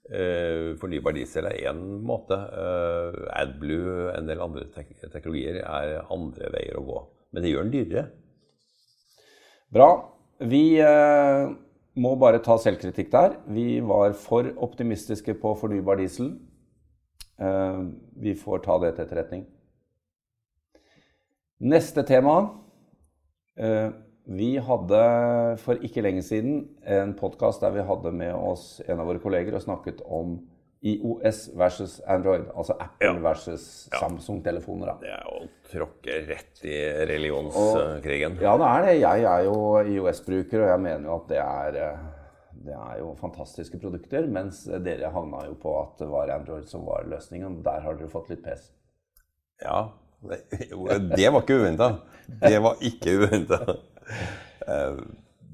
Eh, 0.06 0.76
fornybar 0.78 1.16
diesel 1.16 1.48
er 1.48 1.64
én 1.66 1.80
måte. 2.06 2.36
Eh, 2.36 3.16
AdBlue, 3.40 4.12
en 4.14 4.28
del 4.28 4.42
andre 4.42 4.68
tek 4.74 4.92
teknologier, 5.10 5.58
er 5.64 6.04
andre 6.14 6.50
veier 6.54 6.78
å 6.78 6.84
gå. 6.86 7.00
Men 7.32 7.42
det 7.42 7.50
gjør 7.50 7.66
den 7.66 7.74
dyrere. 7.74 8.04
Bra. 9.74 9.88
Vi 10.46 10.78
eh, 10.78 11.48
må 11.98 12.14
bare 12.20 12.42
ta 12.44 12.54
selvkritikk 12.60 13.10
der. 13.10 13.34
Vi 13.50 13.80
var 13.80 14.14
for 14.20 14.46
optimistiske 14.62 15.34
på 15.40 15.56
fornybar 15.58 15.98
diesel. 15.98 16.36
Vi 17.36 18.32
får 18.40 18.62
ta 18.64 18.78
det 18.80 18.94
til 18.94 19.04
etterretning. 19.04 19.42
Neste 21.68 22.00
tema. 22.08 22.36
Vi 24.26 24.56
hadde 24.58 25.00
for 25.62 25.78
ikke 25.86 26.02
lenge 26.02 26.22
siden 26.26 26.64
en 26.82 27.12
podkast 27.18 27.62
der 27.62 27.70
vi 27.76 27.84
hadde 27.86 28.10
med 28.12 28.34
oss 28.34 28.80
en 28.88 28.98
av 28.98 29.06
våre 29.06 29.20
kolleger 29.22 29.54
og 29.54 29.62
snakket 29.62 30.00
om 30.02 30.40
IOS 30.86 31.44
versus 31.56 32.00
Android. 32.10 32.48
Altså 32.58 32.74
Apple 32.78 33.06
Ja. 33.06 33.12
versus 33.22 33.88
Samsung-telefoner. 33.94 34.98
Det 35.00 35.12
er 35.14 35.30
å 35.30 35.46
tråkke 35.70 36.18
rett 36.28 36.60
i 36.66 36.74
religionskrigen. 37.06 38.36
Ja, 38.42 38.56
det 38.58 38.66
er 38.72 38.84
det. 38.86 38.96
Jeg 39.00 39.24
er 39.30 39.44
jo 39.46 39.56
IOS-bruker, 39.94 40.62
og 40.66 40.68
jeg 40.74 40.80
mener 40.80 41.08
jo 41.08 41.14
at 41.16 41.28
det 41.28 41.38
er, 41.38 41.80
eh, 41.86 42.04
det 42.66 42.74
er 42.74 42.98
jo 42.98 43.14
fantastiske 43.22 43.78
produkter. 43.82 44.26
Mens 44.26 44.64
dere 44.66 45.10
havna 45.14 45.46
jo 45.46 45.54
på 45.54 45.74
at 45.82 45.98
det 46.02 46.08
var 46.10 46.28
Android 46.34 46.66
som 46.68 46.84
var 46.84 47.06
løsningen. 47.06 47.62
Der 47.62 47.80
har 47.80 47.94
dere 47.94 48.08
fått 48.10 48.28
litt 48.30 48.42
pes. 48.44 48.70
Ja. 49.62 49.88
Det, 50.22 50.40
det 51.16 51.30
var 51.32 51.42
ikke 51.42 51.60
uventa. 51.62 51.90
Det 52.40 52.58
var 52.62 52.74
ikke 52.82 53.18
uventa. 53.22 53.76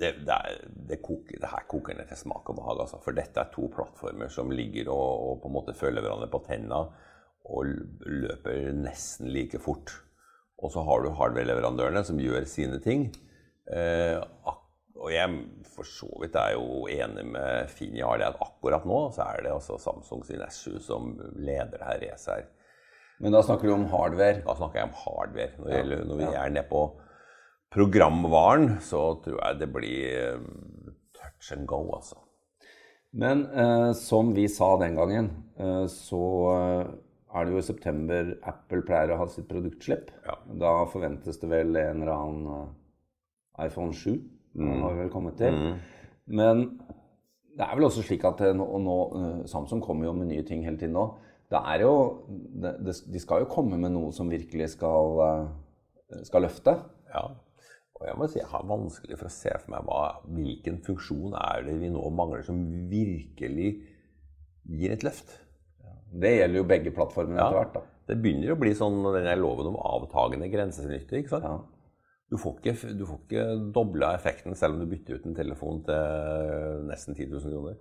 Det, 0.03 0.09
det, 0.25 0.33
er- 0.35 0.63
det, 0.89 0.99
koker, 1.05 1.37
det 1.43 1.51
her 1.53 1.67
koker 1.69 1.97
ned 1.99 2.09
til 2.09 2.17
smak 2.23 2.49
og 2.49 2.57
behag. 2.59 2.81
Altså. 2.85 3.01
For 3.05 3.17
dette 3.17 3.41
er 3.43 3.51
to 3.53 3.69
plattformer 3.75 4.31
som 4.33 4.51
ligger 4.55 4.89
og, 4.93 5.27
og 5.27 5.43
på 5.43 5.51
en 5.51 5.57
måte 5.59 5.75
føler 5.77 6.05
hverandre 6.05 6.31
på 6.33 6.41
tenna 6.47 6.85
og 7.53 7.69
løper 8.07 8.71
nesten 8.79 9.29
like 9.35 9.61
fort. 9.63 9.93
Og 10.63 10.71
så 10.73 10.83
har 10.87 11.03
du 11.05 11.11
hardware-leverandørene 11.19 12.05
som 12.07 12.21
gjør 12.23 12.45
sine 12.49 12.79
ting. 12.83 13.09
Eh, 13.73 14.17
og 15.03 15.09
jeg 15.11 15.43
for 15.75 15.89
så 15.89 16.07
vidt 16.23 16.37
er 16.39 16.53
jo 16.55 16.85
enig 16.93 17.25
med 17.35 17.71
Finn 17.75 17.97
Harley 17.99 18.27
at 18.29 18.39
akkurat 18.45 18.85
nå 18.87 18.99
så 19.17 19.25
er 19.33 19.43
det 19.47 19.51
altså 19.55 19.79
Samsung 19.83 20.23
sin 20.29 20.43
S7 20.45 20.77
som 20.85 21.17
leder 21.35 21.73
det 21.81 21.87
her 21.89 22.03
racet 22.05 22.33
her. 22.37 22.45
Men 23.23 23.35
da 23.35 23.41
snakker 23.45 23.69
du 23.69 23.75
om 23.75 23.89
hardware. 23.91 24.41
Da 24.47 24.55
snakker 24.59 24.81
jeg 24.81 24.89
om 24.91 24.99
hardware. 25.03 25.53
Når, 25.59 25.69
ja, 25.73 25.81
gjelder, 25.81 26.05
når 26.11 26.21
vi 26.23 26.29
er 26.31 26.55
nede 26.55 26.69
på 26.71 26.83
programvaren, 27.73 28.77
så 28.85 29.01
tror 29.25 29.39
jeg 29.41 29.61
det 29.63 29.71
blir 29.73 30.19
eh, 30.19 30.93
touch 31.17 31.53
and 31.57 31.67
go, 31.69 31.81
altså. 31.97 32.19
Men 33.13 33.45
eh, 33.53 33.93
som 33.99 34.33
vi 34.37 34.47
sa 34.49 34.75
den 34.81 34.97
gangen, 34.97 35.31
eh, 35.61 35.85
så 35.93 36.23
eh, 36.53 36.93
er 37.33 37.45
det 37.45 37.55
jo 37.55 37.61
i 37.61 37.67
september 37.67 38.31
Apple 38.49 38.85
pleier 38.89 39.13
å 39.13 39.19
ha 39.21 39.29
sitt 39.29 39.49
produktslipp. 39.51 40.11
Ja. 40.27 40.39
Da 40.65 40.73
forventes 40.93 41.41
det 41.41 41.51
vel 41.53 41.77
en 41.77 42.01
eller 42.01 42.13
annen 42.15 42.49
eh, 42.57 43.67
iPhone 43.69 43.93
7. 43.93 44.17
Den 44.57 44.81
har 44.85 44.93
vi 44.93 45.05
vel 45.05 45.13
kommet 45.13 45.39
til. 45.41 45.55
Men 46.29 46.65
det 47.57 47.65
er 47.65 47.77
vel 47.77 47.87
også 47.87 48.05
slik 48.05 48.25
at 48.29 48.41
nå, 48.57 48.67
nå, 48.85 48.97
Samsung 49.49 49.81
kommer 49.85 50.11
jo 50.11 50.13
med 50.17 50.29
nye 50.29 50.45
ting 50.45 50.65
hele 50.65 50.77
tiden 50.81 50.93
nå. 50.97 51.07
Det 51.53 51.61
er 51.73 51.85
jo, 51.85 51.95
det, 52.29 52.75
de 52.85 53.21
skal 53.21 53.45
jo 53.45 53.49
komme 53.53 53.79
med 53.81 53.95
noe 53.95 54.13
som 54.13 54.29
virkelig 54.33 54.75
skal, 54.75 55.49
skal 56.29 56.45
løfte. 56.45 56.77
Ja. 57.13 57.25
Og 58.03 58.09
jeg 58.11 58.19
må 58.19 58.27
si, 58.29 58.41
jeg 58.41 58.51
har 58.51 58.65
vanskelig 58.67 59.19
for 59.21 59.29
å 59.29 59.33
se 59.33 59.53
for 59.63 59.71
meg 59.77 59.85
hva, 59.87 60.01
hvilken 60.35 60.81
funksjon 60.83 61.37
er 61.39 61.63
det 61.69 61.77
vi 61.79 61.91
nå 61.95 62.03
mangler 62.11 62.43
som 62.47 62.59
virkelig 62.91 63.69
gir 64.67 64.95
et 64.97 65.05
løft. 65.07 65.37
Det 66.13 66.33
gjelder 66.35 66.59
jo 66.61 66.65
begge 66.69 66.93
plattformene 66.97 67.39
Ja. 67.39 67.47
etter 67.47 67.59
hvert. 67.61 67.73
da. 67.79 67.83
Det 68.11 68.17
begynner 68.21 68.53
å 68.57 68.59
bli 68.59 68.73
sånn 68.75 68.99
den 69.15 69.39
loven 69.41 69.71
om 69.71 69.77
avtagende 69.79 70.51
grensenytte. 70.51 71.15
ikke 71.23 71.29
sant? 71.37 71.45
Ja. 71.47 71.61
Du 72.33 72.37
får 72.41 72.59
ikke, 72.59 72.97
du 72.99 73.05
får 73.07 73.19
ikke 73.29 73.73
dobla 73.73 74.15
effekten 74.17 74.55
selv 74.57 74.75
om 74.75 74.81
du 74.81 74.87
bytter 74.91 75.15
ut 75.21 75.27
en 75.27 75.35
telefon 75.37 75.83
til 75.85 76.87
nesten 76.89 77.15
10 77.15 77.27
000 77.31 77.41
kroner. 77.53 77.77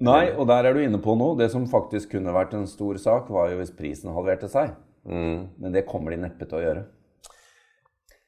Nei, 0.00 0.30
og 0.32 0.46
der 0.48 0.64
er 0.64 0.72
du 0.72 0.80
inne 0.80 0.98
på 1.02 1.12
noe. 1.18 1.36
Det 1.36 1.50
som 1.52 1.66
faktisk 1.68 2.12
kunne 2.14 2.32
vært 2.32 2.54
en 2.56 2.66
stor 2.66 2.96
sak, 2.96 3.28
var 3.28 3.50
jo 3.50 3.58
hvis 3.58 3.74
prisen 3.76 4.14
halverte 4.14 4.48
seg. 4.48 4.72
Men 5.04 5.72
det 5.72 5.86
kommer 5.86 6.10
de 6.14 6.16
neppe 6.22 6.46
til 6.48 6.58
å 6.58 6.62
gjøre. 6.64 6.84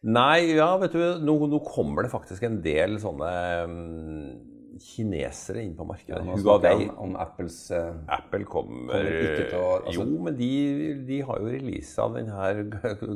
Nei, 0.02 0.56
ja, 0.56 0.70
vet 0.82 0.96
du, 0.96 1.02
nå, 1.22 1.34
nå 1.46 1.60
kommer 1.62 2.02
det 2.02 2.10
faktisk 2.10 2.42
en 2.48 2.56
del 2.64 2.96
sånne 2.98 3.28
um, 3.68 4.32
kinesere 4.82 5.62
inn 5.62 5.76
på 5.78 5.84
markedet. 5.86 6.24
Ja, 6.26 6.36
Huawei, 6.42 6.88
om, 6.88 7.12
om 7.12 7.16
Apples 7.22 7.58
uh, 7.70 7.92
Apple 8.10 8.42
kommer, 8.50 8.96
Kommer 8.96 9.18
ikke 9.20 9.44
til 9.52 9.58
å- 9.60 9.76
altså- 9.78 9.94
Jo, 10.00 10.06
men 10.26 10.36
de, 10.40 10.48
de 11.06 11.20
har 11.28 11.38
jo 11.38 11.52
releasa 11.52 12.08
den 12.16 12.32
her 12.34 12.62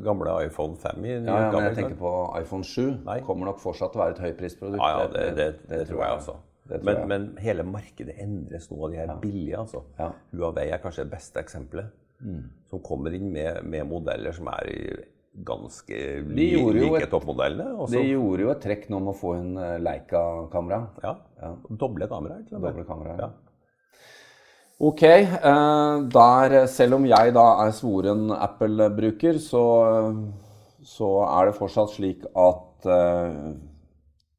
gamle 0.07 0.37
iPhone 0.47 0.77
5 0.79 1.05
i 1.09 1.15
Ja, 1.17 1.25
ja, 1.27 1.51
men 1.51 1.67
jeg 1.71 1.79
tenker 1.81 1.99
på 1.99 2.13
iPhone 2.39 2.63
7. 2.65 3.01
Nei. 3.09 3.19
Kommer 3.27 3.51
nok 3.51 3.59
fortsatt 3.65 3.91
til 3.95 4.01
å 4.01 4.05
være 4.05 4.15
et 4.19 4.23
høyprisprodukt. 4.29 4.79
Ja, 4.85 4.93
ja, 5.01 5.09
det, 5.17 5.27
det, 5.41 5.49
det, 5.73 5.83
tror 5.91 6.05
jeg 6.05 6.21
også. 6.21 6.37
Men, 6.83 7.03
men 7.11 7.27
hele 7.39 7.63
markedet 7.67 8.15
endres 8.23 8.71
nå, 8.71 8.79
av 8.87 8.95
de 8.95 9.03
er 9.03 9.13
billige. 9.23 9.59
altså. 9.59 9.83
Ja. 9.99 10.09
Mm. 10.13 10.39
Huawei 10.39 10.69
er 10.71 10.81
kanskje 10.83 11.05
det 11.07 11.13
beste 11.19 11.43
eksempelet. 11.43 11.91
Som 12.71 12.81
kommer 12.81 13.13
inn 13.13 13.29
med, 13.35 13.61
med 13.69 13.85
modeller 13.91 14.33
som 14.33 14.49
er 14.55 14.71
i 14.71 14.81
ganske 15.45 15.99
li, 16.33 16.47
like 16.81 17.09
toppmodellene. 17.13 17.75
Også. 17.77 17.93
De 17.99 18.05
gjorde 18.15 18.43
jo 18.47 18.51
et 18.55 18.63
trekk 18.65 18.87
nå 18.93 19.01
med 19.05 19.13
å 19.13 19.19
få 19.19 19.35
en 19.37 19.57
eh, 19.61 19.75
Leica-kamera. 19.83 20.81
ja, 21.03 21.17
Ja. 21.43 21.51
doble 21.69 22.09
kameraer. 22.09 22.47
Doble 22.51 22.85
kameraer. 22.89 23.19
Ja. 23.21 23.31
Ok, 24.79 25.03
eh, 25.03 26.01
der, 26.13 26.67
selv 26.69 26.95
om 26.99 27.07
jeg 27.09 27.33
da 27.37 27.47
er 27.67 27.71
svoren 27.73 28.31
Apple-bruker, 28.33 29.39
så, 29.41 29.63
så 30.85 31.13
er 31.31 31.47
det 31.51 31.57
fortsatt 31.57 31.95
slik 31.95 32.27
at 32.37 32.87
eh, 32.93 33.39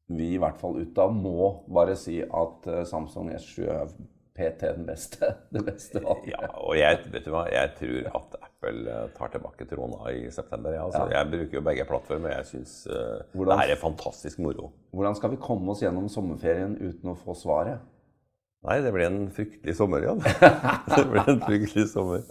vi 0.08 0.34
i 0.36 0.38
hvert 0.40 0.56
fall 0.60 0.78
ut 0.80 0.98
av 1.02 1.10
må 1.12 1.48
bare 1.68 1.96
si 1.98 2.20
at 2.22 2.68
eh, 2.70 2.84
Samsung 2.88 3.32
S7 3.34 3.66
er 3.66 3.90
PT 4.38 4.62
den 4.76 4.86
beste. 4.86 5.32
Det 5.52 5.64
beste 5.66 5.98
valget. 6.04 6.30
Ja, 6.36 6.52
og 6.62 6.76
jeg, 6.78 7.00
vet 7.10 7.26
du 7.26 7.32
hva, 7.34 7.42
jeg 7.50 7.74
tror 7.80 8.06
at 8.20 8.37
eh, 8.37 8.37
tar 9.16 9.30
tilbake 9.32 9.66
trona 9.70 10.10
i 10.12 10.30
september. 10.34 10.74
Ja, 10.74 10.86
altså, 10.86 11.04
Jeg 11.12 11.30
bruker 11.32 11.58
jo 11.58 11.62
begge 11.66 11.86
plattformer. 11.88 12.34
Jeg 12.36 12.48
syns 12.52 12.74
uh, 12.90 12.94
det 12.94 13.38
Hvordan- 13.38 13.62
her 13.62 13.74
er 13.74 13.80
fantastisk 13.80 14.38
moro. 14.38 14.72
Hvordan 14.92 15.16
skal 15.16 15.30
vi 15.34 15.40
komme 15.42 15.72
oss 15.72 15.82
gjennom 15.82 16.08
sommerferien 16.12 16.76
uten 16.80 17.12
å 17.12 17.16
få 17.18 17.36
svaret? 17.38 17.80
Nei, 18.66 18.80
det 18.82 18.90
blir 18.92 19.06
en 19.06 19.28
fryktelig 19.30 19.76
sommer, 19.78 20.02
Jan. 20.02 20.18
det 20.96 21.04
blir 21.06 21.28
en 21.30 21.40
fryktelig 21.44 21.88
sommer. 21.92 22.24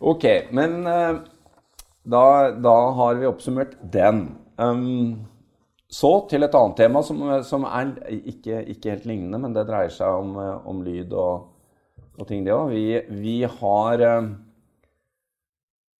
Ok, 0.00 0.26
men 0.52 0.82
uh, 0.84 1.22
da, 2.04 2.24
da 2.60 2.76
har 2.98 3.20
vi 3.20 3.28
oppsummert 3.28 3.78
den. 3.92 4.26
Um, 4.60 5.26
så 5.90 6.10
til 6.30 6.46
et 6.46 6.54
annet 6.54 6.76
tema 6.78 7.02
som, 7.02 7.22
som 7.42 7.64
er 7.66 7.96
ikke, 8.14 8.60
ikke 8.76 8.92
helt 8.94 9.08
lignende, 9.10 9.40
men 9.42 9.56
det 9.56 9.66
dreier 9.66 9.90
seg 9.90 10.20
om, 10.22 10.36
eh, 10.38 10.68
om 10.70 10.84
lyd 10.86 11.10
og, 11.18 11.48
og 12.14 12.28
ting, 12.28 12.44
det 12.46 12.54
òg. 12.54 12.70
Vi, 12.70 12.84
vi 13.18 13.34
har 13.58 14.04
eh, 14.06 14.28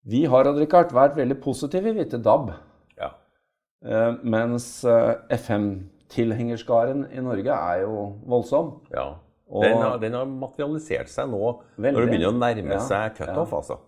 Vi 0.08 0.24
har, 0.24 0.48
Odd-Rikard, 0.48 0.92
vært 0.96 1.16
veldig 1.18 1.36
positive 1.44 1.92
vi, 1.92 2.04
til 2.08 2.22
DAB. 2.24 2.52
Ja. 2.96 3.10
eh, 3.84 4.14
mens 4.24 4.84
eh, 4.88 5.16
FM-tilhengerskaren 5.36 7.06
i 7.12 7.20
Norge 7.24 7.52
er 7.56 7.82
jo 7.86 8.06
voldsom. 8.28 8.78
ja. 8.94 9.10
Den, 9.50 9.80
har, 9.82 9.96
den 9.98 10.14
har 10.14 10.28
materialisert 10.30 11.08
seg 11.10 11.26
nå 11.32 11.40
Veldig. 11.74 11.90
når 11.96 12.04
det 12.04 12.10
begynner 12.12 12.28
å 12.28 12.36
nærme 12.38 12.76
Ja, 12.76 12.82
seg 12.86 13.16
cutoff. 13.16 13.50
altså. 13.56 13.80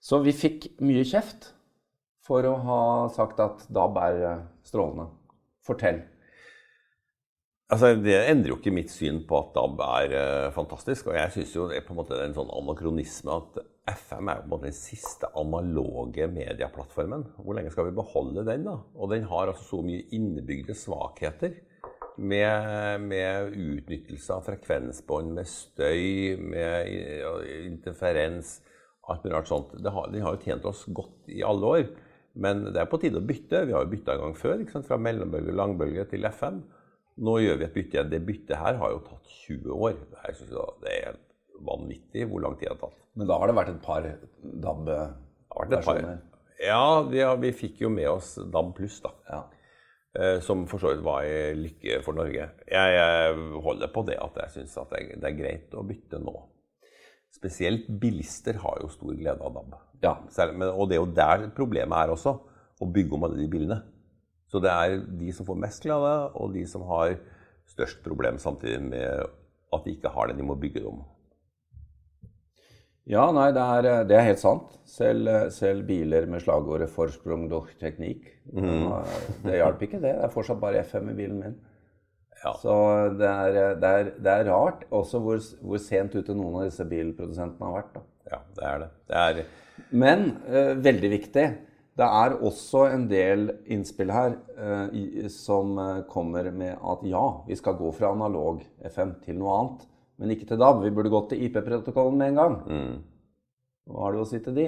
Så 0.00 0.16
vi 0.24 0.32
fikk 0.32 0.64
mye 0.80 1.02
kjeft 1.04 1.50
for 2.24 2.40
å 2.48 2.54
ha 2.64 2.78
sagt 3.12 3.36
at 3.44 3.66
DAB 3.68 3.98
er 4.00 4.22
eh, 4.30 4.38
strålende. 4.64 5.10
Fortell. 5.60 6.00
Altså, 7.68 7.92
Det 8.00 8.16
endrer 8.30 8.54
jo 8.54 8.56
ikke 8.56 8.72
mitt 8.72 8.88
syn 8.94 9.20
på 9.28 9.42
at 9.42 9.52
DAB 9.58 9.84
er 9.84 10.16
uh, 10.16 10.48
fantastisk. 10.56 11.12
Og 11.12 11.20
jeg 11.20 11.36
syns 11.36 11.52
jo 11.56 11.68
det 11.68 11.82
er 11.82 11.84
på 11.84 11.92
en 11.92 12.00
måte 12.00 12.24
en 12.24 12.36
sånn 12.40 12.52
anakronisme 12.56 13.36
at 13.36 13.60
FM 13.84 14.30
er 14.32 14.40
på 14.40 14.46
en 14.46 14.52
måte 14.54 14.70
den 14.70 14.76
siste 14.76 15.28
analoge 15.36 16.26
medieplattformen. 16.32 17.26
Hvor 17.36 17.56
lenge 17.56 17.72
skal 17.72 17.90
vi 17.90 17.98
beholde 17.98 18.44
den? 18.46 18.64
da? 18.64 18.78
Og 18.96 19.10
den 19.12 19.26
har 19.28 19.50
altså 19.50 19.64
så 19.74 19.80
mye 19.84 20.06
innebygde 20.16 20.76
svakheter. 20.78 21.58
Med, 22.14 23.02
med 23.02 23.56
utnyttelse 23.58 24.36
av 24.36 24.44
frekvensbånd, 24.46 25.32
med 25.34 25.48
støy, 25.50 26.38
med 26.38 26.92
interferens, 27.64 28.60
alt 29.10 29.24
mulig 29.24 29.34
rart 29.34 29.50
sånt. 29.50 29.74
Det 29.82 29.92
har, 29.92 30.12
den 30.12 30.22
har 30.22 30.36
jo 30.36 30.44
tjent 30.46 30.68
oss 30.70 30.84
godt 30.94 31.32
i 31.34 31.42
alle 31.44 31.72
år. 31.76 31.84
Men 32.34 32.64
det 32.70 32.80
er 32.80 32.88
på 32.90 33.02
tide 33.02 33.20
å 33.20 33.26
bytte. 33.26 33.66
Vi 33.66 33.74
har 33.74 33.84
jo 33.84 33.90
bytta 33.90 34.14
en 34.14 34.24
gang 34.28 34.38
før, 34.38 34.64
fra 34.86 34.98
mellombølge, 34.98 35.52
og 35.52 35.60
langbølge 35.60 36.06
til 36.14 36.30
FM. 36.30 36.62
Nå 37.26 37.36
gjør 37.42 37.60
vi 37.60 37.68
et 37.68 37.76
bytte. 37.76 38.08
Det 38.10 38.24
byttet 38.26 38.58
her 38.62 38.80
har 38.80 38.94
jo 38.94 39.04
tatt 39.10 39.36
20 39.44 39.76
år. 39.76 40.00
Synes 40.38 40.54
jo 40.54 40.70
Det 40.82 40.96
er 41.02 41.18
vanvittig 41.62 42.26
hvor 42.30 42.42
lang 42.42 42.56
tid 42.58 42.68
det 42.68 42.74
har 42.74 42.80
tatt. 42.86 43.00
Men 43.14 43.28
da 43.30 43.36
har 43.38 43.46
det 43.50 43.56
vært 43.56 43.68
et 43.74 43.82
par 43.84 44.02
Det 44.02 44.64
har 44.66 44.80
vært 44.84 44.94
et 44.98 45.50
par- 45.54 45.68
DAB-versjoner. 45.70 46.22
Ja, 46.64 47.02
vi, 47.10 47.20
vi 47.44 47.52
fikk 47.54 47.80
jo 47.84 47.90
med 47.92 48.08
oss 48.10 48.34
DAB 48.50 48.72
pluss, 48.76 49.00
da. 49.04 49.10
Ja. 49.30 49.42
Eh, 50.18 50.40
Som 50.42 50.66
for 50.70 50.78
så 50.82 50.92
vidt 50.94 51.04
var 51.06 51.22
en 51.26 51.62
lykke 51.62 52.00
for 52.06 52.14
Norge. 52.18 52.48
Jeg, 52.70 52.96
jeg 52.96 53.38
holder 53.62 53.90
på 53.94 54.04
det 54.06 54.16
at 54.22 54.36
jeg 54.44 54.54
syns 54.58 54.74
det, 54.90 55.02
det 55.22 55.30
er 55.30 55.38
greit 55.38 55.74
å 55.78 55.82
bytte 55.86 56.18
nå. 56.22 56.34
Spesielt 57.34 57.88
bilister 58.00 58.58
har 58.62 58.78
jo 58.82 58.90
stor 58.94 59.14
glede 59.18 59.42
av 59.42 59.54
DAB. 59.56 59.74
ja. 60.04 60.14
Selv, 60.30 60.54
men, 60.58 60.68
og 60.70 60.88
det 60.90 60.96
er 60.98 61.02
jo 61.02 61.14
der 61.16 61.48
problemet 61.56 61.98
er 61.98 62.12
også, 62.14 62.36
å 62.82 62.86
bygge 62.90 63.14
om 63.14 63.24
alle 63.26 63.38
de 63.38 63.48
bilene. 63.50 63.80
Så 64.50 64.60
det 64.62 64.70
er 64.70 64.98
de 65.18 65.32
som 65.34 65.46
får 65.46 65.58
mest 65.58 65.82
glede, 65.82 66.12
og 66.38 66.52
de 66.54 66.62
som 66.70 66.82
har 66.90 67.16
størst 67.70 68.02
problem 68.04 68.38
samtidig 68.38 68.82
med 68.84 69.24
at 69.74 69.84
de 69.86 69.94
ikke 69.96 70.10
har 70.14 70.28
det, 70.30 70.36
de 70.38 70.46
må 70.46 70.54
bygge 70.60 70.82
det 70.82 70.86
om. 70.90 71.00
Ja, 73.10 73.26
nei, 73.36 73.50
det 73.52 73.60
er, 73.60 73.86
det 74.08 74.16
er 74.16 74.26
helt 74.30 74.40
sant. 74.40 74.78
Selv, 74.88 75.28
selv 75.52 75.84
biler 75.88 76.24
med 76.30 76.40
slagordet 76.40 76.88
'forsprung 76.88 77.50
durch 77.50 77.74
teknikk'. 77.80 78.30
Mm. 78.52 78.88
Det 79.44 79.58
hjalp 79.58 79.82
ikke, 79.84 80.00
det. 80.00 80.14
Det 80.16 80.24
er 80.24 80.32
fortsatt 80.32 80.60
bare 80.60 80.80
FM 80.84 81.10
i 81.12 81.16
bilen 81.18 81.42
min. 81.42 81.58
Ja. 82.44 82.54
Så 82.60 82.74
det 83.18 83.28
er, 83.28 83.76
det, 83.80 83.90
er, 83.90 84.10
det 84.20 84.32
er 84.32 84.48
rart 84.52 84.84
også 84.92 85.20
hvor, 85.20 85.38
hvor 85.64 85.80
sent 85.80 86.16
ute 86.16 86.36
noen 86.36 86.60
av 86.60 86.66
disse 86.68 86.84
bilprodusentene 86.88 87.68
har 87.68 87.78
vært. 87.78 87.94
da. 87.94 88.04
Ja, 88.32 88.40
det 88.56 88.66
er 88.70 88.82
det. 88.82 88.90
Det 89.08 89.22
er 89.22 89.88
Men 89.90 90.26
eh, 90.48 90.74
veldig 90.84 91.10
viktig. 91.12 91.46
Det 91.94 92.06
er 92.06 92.34
også 92.42 92.88
en 92.90 93.04
del 93.10 93.50
innspill 93.70 94.10
her 94.10 94.36
eh, 94.58 94.86
i, 94.98 95.28
som 95.30 95.76
eh, 95.78 96.00
kommer 96.10 96.50
med 96.50 96.74
at 96.74 97.04
ja, 97.06 97.24
vi 97.46 97.56
skal 97.56 97.76
gå 97.78 97.92
fra 97.94 98.10
analog 98.12 98.64
FM 98.82 99.14
til 99.24 99.38
noe 99.38 99.58
annet. 99.60 99.84
Men 100.20 100.30
ikke 100.34 100.46
til 100.46 100.60
DAB. 100.60 100.82
Vi 100.84 100.92
burde 100.94 101.12
gått 101.12 101.32
til 101.32 101.42
IP-protokollen 101.46 102.20
med 102.20 102.32
en 102.32 102.40
gang. 102.40 102.56
mm. 102.68 102.94
Hva 103.84 104.06
har 104.06 104.14
du 104.14 104.22
å 104.22 104.24
si 104.24 104.38
til 104.40 104.54
de? 104.56 104.62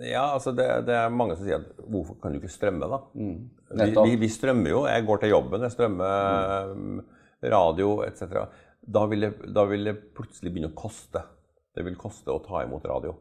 Ja, 0.00 0.30
altså 0.32 0.54
det, 0.56 0.64
det 0.88 0.94
er 0.96 1.10
mange 1.12 1.34
som 1.36 1.44
sier 1.44 1.58
at 1.60 1.82
hvorfor 1.84 2.16
kan 2.22 2.32
du 2.32 2.38
ikke 2.38 2.48
strømme, 2.48 2.86
da? 2.88 3.00
Vi, 3.12 3.90
vi, 3.92 4.14
vi 4.22 4.30
strømmer 4.32 4.72
jo. 4.72 4.78
Jeg 4.88 5.04
går 5.04 5.20
til 5.20 5.34
jobben, 5.34 5.66
jeg 5.66 5.74
strømmer 5.74 6.70
mm. 6.72 7.02
radio 7.52 7.90
etc. 8.06 8.46
Da 8.80 9.04
vil, 9.10 9.26
det, 9.26 9.52
da 9.52 9.66
vil 9.68 9.84
det 9.90 9.94
plutselig 10.16 10.54
begynne 10.54 10.72
å 10.72 10.78
koste. 10.78 11.26
Det 11.76 11.84
vil 11.84 12.00
koste 12.00 12.32
å 12.32 12.40
ta 12.44 12.64
imot 12.64 12.88
radio. 12.88 13.12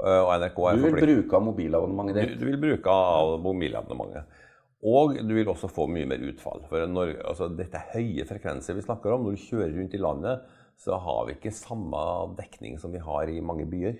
Eh, 0.00 0.22
Og 0.22 0.32
NRK 0.40 0.58
er 0.70 0.80
Du 0.80 0.84
vil 0.86 0.98
bruke 1.04 1.36
av 1.36 1.46
mobilabonnementet 1.50 2.16
du, 2.16 2.20
ditt. 2.24 2.40
du 2.40 2.48
vil 2.48 2.60
bruke 2.62 2.96
av 2.96 3.36
mobilabonnementet. 3.44 4.42
Og 4.86 5.16
du 5.20 5.32
vil 5.36 5.48
også 5.52 5.68
få 5.72 5.86
mye 5.90 6.08
mer 6.08 6.22
utfall. 6.30 6.64
For 6.70 6.84
Norge, 6.88 7.20
altså, 7.28 7.48
dette 7.58 7.80
er 7.80 7.92
høye 7.96 8.26
frekvenser 8.28 8.76
vi 8.76 8.84
snakker 8.84 9.12
om. 9.16 9.24
Når 9.26 9.36
du 9.36 9.44
kjører 9.50 9.72
rundt 9.76 9.96
i 9.96 10.00
landet, 10.00 10.55
så 10.76 10.98
har 11.00 11.26
vi 11.26 11.36
ikke 11.36 11.54
samme 11.54 12.02
dekning 12.38 12.76
som 12.80 12.92
vi 12.92 13.00
har 13.02 13.30
i 13.32 13.40
mange 13.44 13.66
byer. 13.68 13.96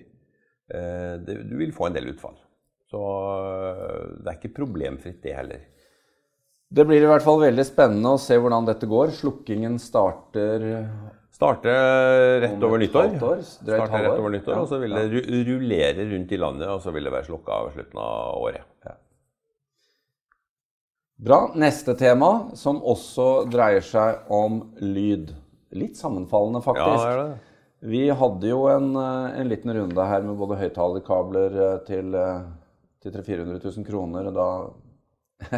Eh, 0.69 1.15
det, 1.23 1.41
du 1.49 1.57
vil 1.59 1.73
få 1.75 1.89
en 1.89 1.97
del 1.97 2.11
utfall. 2.13 2.37
Så 2.91 3.01
eh, 3.01 4.05
det 4.21 4.31
er 4.31 4.39
ikke 4.39 4.55
problemfritt, 4.61 5.19
det 5.25 5.35
heller. 5.35 5.65
Det 6.67 6.83
blir 6.87 7.03
i 7.03 7.07
hvert 7.07 7.23
fall 7.23 7.39
veldig 7.41 7.63
spennende 7.63 8.15
å 8.15 8.19
se 8.21 8.35
hvordan 8.37 8.67
dette 8.67 8.89
går. 8.89 9.13
Slukkingen 9.15 9.77
starter 9.79 10.65
Starte 11.37 11.69
rett 12.41 12.63
over 12.65 12.79
nyttår. 12.81 13.11
år, 13.13 13.17
drøyt 13.21 13.45
Starte 13.45 13.99
rett 14.01 14.15
over 14.17 14.31
nyttår, 14.33 14.55
Ja, 14.55 14.61
Og 14.63 14.71
så 14.71 14.79
vil 14.81 14.95
det 14.97 15.43
rullere 15.45 16.05
rundt 16.09 16.31
i 16.33 16.39
landet, 16.41 16.67
og 16.73 16.81
så 16.81 16.93
vil 16.95 17.05
det 17.05 17.11
være 17.13 17.27
slukka 17.27 17.59
ved 17.67 17.75
slutten 17.75 17.99
av 18.01 18.39
året. 18.41 18.63
Bra. 21.17 21.37
Neste 21.57 21.93
tema, 21.97 22.49
som 22.57 22.79
også 22.81 23.45
dreier 23.53 23.85
seg 23.85 24.31
om 24.33 24.59
lyd. 24.81 25.35
Litt 25.75 25.97
sammenfallende, 25.99 26.61
Ja, 26.61 26.65
faktisk. 26.69 27.03
det 27.03 27.11
er 27.11 27.17
det. 27.23 27.37
Vi 27.91 28.07
hadde 28.09 28.47
jo 28.49 28.63
en, 28.71 28.95
eh, 28.95 29.39
en 29.41 29.49
liten 29.51 29.73
runde 29.75 30.05
her 30.09 30.21
med 30.25 30.37
både 30.39 30.55
høyttalerkabler 30.57 31.57
eh, 31.65 31.77
til, 31.85 32.15
eh, 32.15 32.41
til 33.03 33.11
300 33.13 33.59
000-400 33.59 33.77
000 33.77 33.85
kroner. 33.85 34.27
Og 34.31 34.33
da 34.33 34.47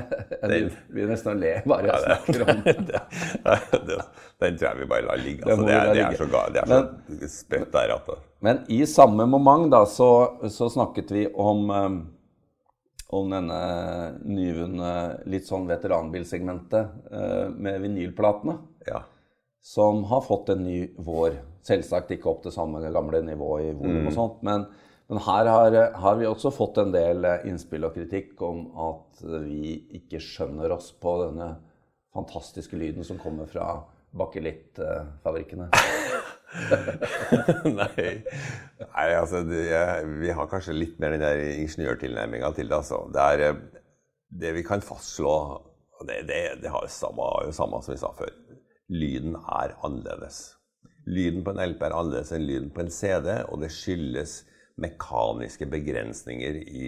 Jeg 0.44 0.72
begynner 0.92 1.14
nesten 1.14 1.32
å 1.32 1.40
le 1.40 1.54
bare 1.64 1.88
jeg 1.88 2.02
snakker 2.04 2.42
om 2.44 2.58
det. 2.90 4.00
den 4.44 4.58
tror 4.60 4.66
jeg 4.68 4.78
vi 4.82 4.88
bare 4.92 5.06
lar 5.08 5.22
ligge. 5.24 5.46
Altså, 5.48 5.66
det, 5.70 5.78
er, 5.78 5.94
det 5.96 6.02
er 6.04 6.18
så, 6.20 6.28
ga- 6.34 6.50
det 6.52 6.60
er 6.60 6.68
så 6.74 7.30
spøtt 7.32 7.72
der 7.78 7.94
at 7.96 8.10
Men 8.44 8.60
i 8.68 8.82
samme 8.92 9.24
moment 9.32 9.70
da, 9.72 9.86
så, 9.88 10.10
så 10.52 10.68
snakket 10.74 11.14
vi 11.16 11.24
om, 11.32 11.72
om 13.10 13.32
denne 13.32 13.62
nyvunne 14.28 14.92
litt 15.32 15.48
sånn 15.48 15.64
veteranbilsegmentet 15.72 17.56
med 17.56 17.80
vinylplatene. 17.88 18.58
Ja. 18.92 19.06
Som 19.62 20.04
har 20.10 20.22
fått 20.22 20.50
en 20.50 20.64
ny 20.64 20.80
vår. 20.98 21.40
Selvsagt 21.68 22.12
ikke 22.16 22.30
opp 22.32 22.44
til 22.46 22.56
samme 22.56 22.82
gamle 22.94 23.22
nivå 23.26 23.50
i 23.62 23.72
volum 23.76 24.08
og 24.10 24.16
sånt, 24.16 24.44
men, 24.48 24.66
men 25.12 25.22
her 25.26 25.50
har, 25.52 25.80
har 26.00 26.20
vi 26.20 26.28
også 26.30 26.52
fått 26.56 26.80
en 26.82 26.94
del 26.96 27.28
eh, 27.28 27.46
innspill 27.50 27.88
og 27.88 27.96
kritikk 27.98 28.40
om 28.46 28.66
at 28.90 29.24
vi 29.44 29.76
ikke 30.00 30.22
skjønner 30.24 30.72
oss 30.76 30.92
på 30.96 31.18
denne 31.26 31.54
fantastiske 32.16 32.80
lyden 32.80 33.06
som 33.06 33.20
kommer 33.22 33.50
fra 33.52 33.74
bakelittfabrikkene. 34.18 35.68
Nei. 37.80 38.06
Nei, 38.82 39.10
altså 39.14 39.44
det, 39.46 39.60
Vi 40.18 40.32
har 40.34 40.48
kanskje 40.50 40.74
litt 40.74 40.96
mer 41.02 41.14
den 41.14 41.22
der 41.22 41.44
ingeniørtilnærminga 41.60 42.50
til 42.58 42.72
det. 42.72 42.80
altså. 42.80 43.04
Det, 43.14 43.26
er, 43.36 43.44
eh, 43.52 43.84
det 44.42 44.56
vi 44.58 44.66
kan 44.66 44.82
fastslå 44.86 45.36
og 46.00 46.08
Det, 46.08 46.22
det, 46.30 46.62
det 46.64 46.72
har 46.72 46.86
samme, 46.88 47.26
jo 47.44 47.52
samme 47.52 47.82
som 47.84 47.92
vi 47.92 48.00
sa 48.00 48.08
før. 48.16 48.30
Lyden 48.90 49.36
er 49.38 49.76
annerledes. 49.86 50.40
Lyden 51.10 51.44
på 51.46 51.54
en 51.54 51.62
LP 51.72 51.84
er 51.88 51.96
annerledes 51.98 52.32
enn 52.36 52.46
lyden 52.46 52.70
på 52.74 52.82
en 52.84 52.92
CD, 52.94 53.30
og 53.50 53.62
det 53.64 53.70
skyldes 53.74 54.40
mekaniske 54.80 55.68
begrensninger 55.70 56.58
i, 56.64 56.86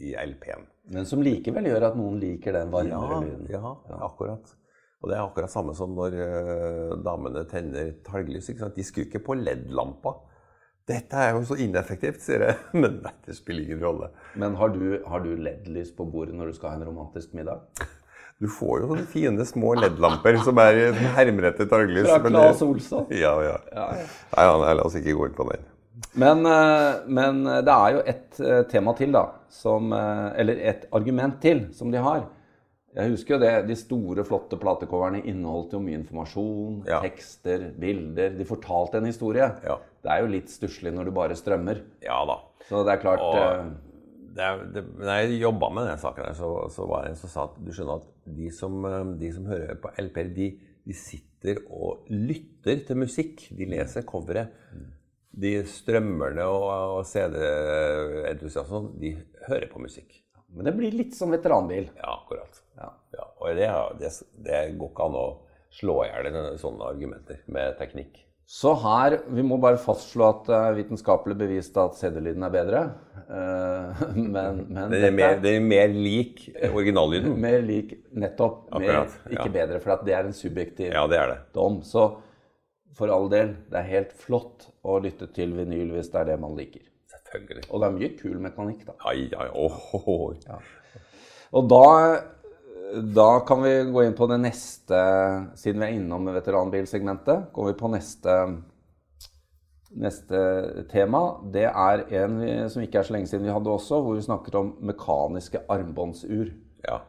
i 0.00 0.14
LP-en. 0.16 0.64
Men 0.94 1.06
som 1.06 1.22
likevel 1.22 1.68
gjør 1.70 1.90
at 1.90 1.98
noen 1.98 2.16
liker 2.22 2.56
den 2.56 2.72
varmere 2.72 3.12
Ja, 3.12 3.20
lyden. 3.26 3.46
ja, 3.52 3.74
akkurat. 4.06 4.54
Og 5.00 5.08
det 5.10 5.16
er 5.16 5.22
akkurat 5.24 5.52
samme 5.52 5.72
som 5.76 5.94
når 5.96 6.16
eh, 6.20 6.96
damene 7.04 7.44
tenner 7.48 7.94
talglys. 8.04 8.50
De 8.52 8.84
skrur 8.84 9.06
ikke 9.06 9.22
på 9.24 9.36
LED-lampa. 9.38 10.16
Dette 10.90 11.16
er 11.22 11.36
jo 11.36 11.44
så 11.46 11.56
ineffektivt, 11.62 12.20
sier 12.24 12.42
jeg. 12.48 12.58
Men 12.82 12.98
det 13.26 13.36
spiller 13.38 13.64
ingen 13.68 13.84
rolle. 13.84 14.10
Men 14.40 14.58
har 14.60 14.74
du, 14.74 14.82
har 15.06 15.22
du 15.24 15.30
LED-lys 15.38 15.94
på 15.96 16.04
bordet 16.10 16.34
når 16.36 16.50
du 16.50 16.58
skal 16.58 16.74
ha 16.74 16.80
en 16.80 16.88
romantisk 16.90 17.32
middag? 17.38 17.62
Du 18.40 18.48
får 18.48 18.80
jo 18.80 18.86
sånne 18.94 19.06
fine 19.12 19.44
små 19.44 19.74
LED-lamper 19.76 20.38
som 20.46 20.56
er 20.62 20.78
hermer 21.18 21.50
etter 21.50 21.68
talglys. 21.68 22.08
Fra 22.08 22.22
Claes 22.24 22.62
Olsson? 22.64 23.06
Ja, 23.12 23.34
ja. 23.44 23.58
Ja, 23.74 23.86
ja. 24.00 24.06
Nei, 24.32 24.46
ja, 24.48 24.54
nei, 24.62 24.72
la 24.78 24.86
oss 24.88 24.96
ikke 24.96 25.12
gå 25.18 25.28
inn 25.28 25.36
på 25.36 25.44
den. 25.50 25.66
Men, 26.16 26.40
eh, 26.48 27.02
men 27.12 27.42
det 27.44 27.74
er 27.74 27.96
jo 27.98 28.02
et 28.08 28.40
eh, 28.40 28.62
tema 28.72 28.94
til, 28.96 29.12
da. 29.12 29.26
Som, 29.52 29.92
eh, 29.92 30.30
eller 30.40 30.62
et 30.72 30.86
argument 30.96 31.36
til 31.44 31.66
som 31.76 31.92
de 31.92 32.00
har. 32.00 32.24
Jeg 32.96 33.12
husker 33.12 33.36
jo 33.36 33.40
det, 33.44 33.50
De 33.68 33.76
store, 33.78 34.24
flotte 34.26 34.56
platecoverne 34.58 35.20
inneholdt 35.22 35.76
jo 35.76 35.82
mye 35.84 36.00
informasjon, 36.00 36.80
Ja. 36.88 36.98
tekster, 37.04 37.68
bilder. 37.78 38.32
De 38.38 38.44
fortalte 38.48 38.98
en 38.98 39.06
historie. 39.06 39.46
Ja. 39.62 39.76
Det 40.02 40.10
er 40.10 40.24
jo 40.24 40.32
litt 40.32 40.48
stusslig 40.50 40.90
når 40.96 41.04
du 41.04 41.10
bare 41.14 41.36
strømmer. 41.38 41.84
Ja 42.02 42.24
da. 42.26 42.40
Så 42.68 42.82
det 42.86 42.96
er 42.96 43.02
klart 43.04 43.20
Og 43.20 43.36
eh, 43.36 43.70
det, 44.36 44.48
det, 44.74 44.84
når 45.00 45.20
jeg 45.20 45.40
jobba 45.40 45.70
med 45.74 45.86
denne 45.88 46.02
saken, 46.02 46.28
der, 46.28 46.36
så, 46.38 46.50
så 46.74 46.86
var 46.88 47.04
det 47.04 47.12
en 47.12 47.20
som 47.20 47.32
sa 47.32 47.46
at 47.48 47.58
du 47.60 47.72
skjønner 47.74 48.00
at 48.00 48.30
de 48.38 48.50
som, 48.54 48.78
eh, 48.86 49.12
de 49.20 49.32
som 49.34 49.50
hører 49.50 49.80
på 49.82 49.92
LP-er, 50.04 50.30
de, 50.36 50.48
de 50.86 50.96
sitter 50.96 51.60
og 51.66 52.08
lytter 52.12 52.84
til 52.86 53.00
musikk. 53.00 53.46
De 53.56 53.68
leser 53.70 54.06
coveret. 54.08 54.56
De 55.30 55.52
strømmerne 55.70 56.46
og, 56.50 56.64
og 56.98 57.04
CD-entusiastene, 57.06 58.96
de 59.00 59.14
hører 59.46 59.68
på 59.70 59.82
musikk. 59.82 60.16
Men 60.50 60.66
det 60.66 60.74
blir 60.78 60.96
litt 60.96 61.14
som 61.14 61.30
veteranbil. 61.30 61.86
Ja, 61.98 62.16
akkurat. 62.16 62.58
Ja. 62.78 62.90
Ja, 63.14 63.28
og 63.38 63.54
det, 63.58 63.68
det, 64.00 64.10
det 64.46 64.64
går 64.78 64.90
ikke 64.90 65.06
an 65.06 65.20
å 65.20 65.28
slå 65.74 66.00
i 66.04 66.10
hjel 66.10 66.58
sånne 66.58 66.90
argumenter 66.90 67.44
med 67.54 67.78
teknikk. 67.78 68.18
Så 68.50 68.72
her, 68.82 69.20
Vi 69.30 69.44
må 69.46 69.60
bare 69.62 69.78
fastslå 69.78 70.24
at 70.26 70.48
det 70.48 70.56
er 70.56 70.78
vitenskapelig 70.80 71.36
bevist 71.38 71.76
at 71.78 71.94
CD-lyden 72.00 72.42
er 72.42 72.50
bedre. 72.50 72.80
Eh, 73.30 74.00
men 74.34 74.64
men 74.66 74.90
Den 74.90 75.06
er 75.06 75.14
mer, 75.14 75.36
den 75.44 75.60
er 75.60 75.68
mer 75.68 75.94
lik 75.94 76.48
originallyden. 76.66 77.36
mer 77.46 77.62
lik 77.62 77.94
nettopp. 78.10 78.64
Mer, 78.74 79.06
ikke 79.30 79.46
ja. 79.46 79.54
bedre, 79.54 79.78
for 79.84 80.02
det 80.06 80.16
er 80.18 80.26
en 80.26 80.34
subjektiv 80.34 80.90
Ja, 80.90 81.06
det 81.06 81.20
er 81.20 81.30
det. 81.30 81.38
dom. 81.54 81.78
Så 81.86 82.08
for 82.98 83.14
all 83.14 83.30
del, 83.30 83.54
det 83.70 83.78
er 83.84 83.86
helt 83.92 84.16
flott 84.18 84.66
å 84.82 84.98
lytte 84.98 85.30
til 85.36 85.54
vinyl 85.54 85.94
hvis 85.94 86.10
det 86.10 86.24
er 86.24 86.32
det 86.32 86.40
man 86.42 86.58
liker. 86.58 86.82
Selvfølgelig. 87.14 87.68
Og 87.70 87.78
det 87.78 87.86
er 87.86 87.96
mye 88.00 88.12
kul 88.18 88.36
mekanikk, 88.42 88.82
da. 88.88 88.98
Ai, 89.06 89.28
ai, 89.30 89.46
åh, 89.54 90.34
Og 91.54 91.70
da, 91.70 91.86
da 92.94 93.40
kan 93.46 93.62
vi 93.62 93.72
gå 93.92 94.02
inn 94.04 94.16
på 94.16 94.26
det 94.30 94.40
neste 94.42 94.98
Siden 95.58 95.82
vi 95.82 95.86
er 95.86 95.96
innom 95.98 96.28
veteranbilsegmentet, 96.34 97.50
går 97.54 97.70
vi 97.70 97.76
på 97.78 97.90
neste, 97.92 98.36
neste 99.90 100.40
tema. 100.90 101.22
Det 101.52 101.66
er 101.68 102.04
en 102.22 102.40
vi, 102.40 102.50
som 102.72 102.84
ikke 102.84 103.02
er 103.02 103.08
så 103.08 103.16
lenge 103.16 103.30
siden 103.30 103.46
vi 103.46 103.54
hadde 103.54 103.72
også, 103.72 104.00
hvor 104.02 104.18
vi 104.18 104.26
snakket 104.26 104.58
om 104.60 104.74
mekaniske 104.90 105.62
armbåndsur. 105.70 106.52
Ja. 106.86 107.02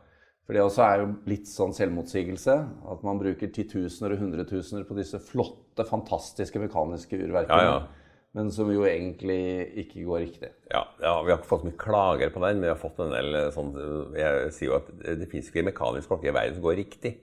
For 0.45 0.57
det 0.57 0.65
også 0.65 0.83
er 0.83 1.01
jo 1.03 1.09
litt 1.31 1.47
sånn 1.47 1.73
selvmotsigelse. 1.77 2.57
At 2.91 3.07
man 3.07 3.21
bruker 3.21 3.53
titusener 3.53 4.15
og 4.15 4.23
hundretusener 4.25 4.83
på 4.89 4.97
disse 4.97 5.21
flotte, 5.23 5.85
fantastiske 5.87 6.59
mekaniske 6.59 7.19
urverkene. 7.21 7.65
Ja, 7.65 7.75
ja. 7.79 8.00
Men 8.37 8.51
som 8.55 8.69
jo 8.71 8.85
egentlig 8.87 9.41
ikke 9.83 10.05
går 10.07 10.21
riktig. 10.23 10.51
Ja, 10.71 10.85
ja, 11.01 11.17
Vi 11.23 11.33
har 11.33 11.39
ikke 11.39 11.49
fått 11.49 11.65
så 11.65 11.67
mye 11.67 11.81
klager 11.81 12.31
på 12.31 12.43
den, 12.45 12.61
men 12.61 12.69
vi 12.69 12.71
har 12.71 12.79
fått 12.79 13.01
en 13.03 13.11
del 13.11 13.35
sånn 13.51 13.73
Jeg 14.15 14.53
sier 14.55 14.69
jo 14.69 14.77
at 14.77 14.87
det 15.03 15.27
finnes 15.31 15.49
ikke 15.51 15.67
mekanisk 15.67 16.13
klokke 16.13 16.31
i 16.31 16.35
verden 16.35 16.55
som 16.55 16.63
går 16.63 16.79
riktig. 16.79 17.17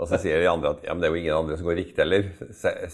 Og 0.00 0.08
så 0.08 0.16
sier 0.22 0.40
de 0.40 0.48
andre 0.48 0.70
at 0.72 0.84
ja, 0.86 0.94
men 0.94 1.02
det 1.02 1.10
er 1.10 1.12
jo 1.12 1.20
ingen 1.20 1.36
andre 1.36 1.58
som 1.60 1.66
går 1.68 1.76
riktig 1.82 2.00
heller. 2.00 2.30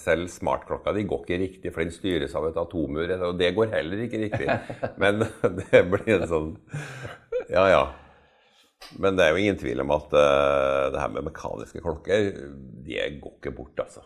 Selv 0.00 0.26
smartklokka 0.32 0.94
di 0.96 1.04
går 1.06 1.22
ikke 1.22 1.38
riktig, 1.38 1.70
for 1.70 1.84
den 1.84 1.94
styres 1.94 2.34
av 2.34 2.48
et 2.48 2.58
atomur. 2.58 3.12
Og 3.28 3.38
det 3.38 3.52
går 3.54 3.70
heller 3.76 4.02
ikke 4.08 4.24
riktig. 4.24 4.48
Men 5.02 5.22
det 5.60 5.84
blir 5.92 6.16
en 6.16 6.26
sånn 6.30 6.50
Ja, 7.52 7.68
ja. 7.70 7.84
Men 8.98 9.18
det 9.18 9.22
er 9.22 9.32
jo 9.32 9.44
ingen 9.44 9.58
tvil 9.60 9.80
om 9.82 9.94
at 9.94 10.10
uh, 10.14 10.90
det 10.94 11.00
her 11.00 11.14
med 11.14 11.28
mekaniske 11.28 11.80
klokker, 11.82 12.28
det 12.86 13.06
går 13.22 13.38
ikke 13.38 13.54
bort, 13.54 13.78
altså. 13.82 14.02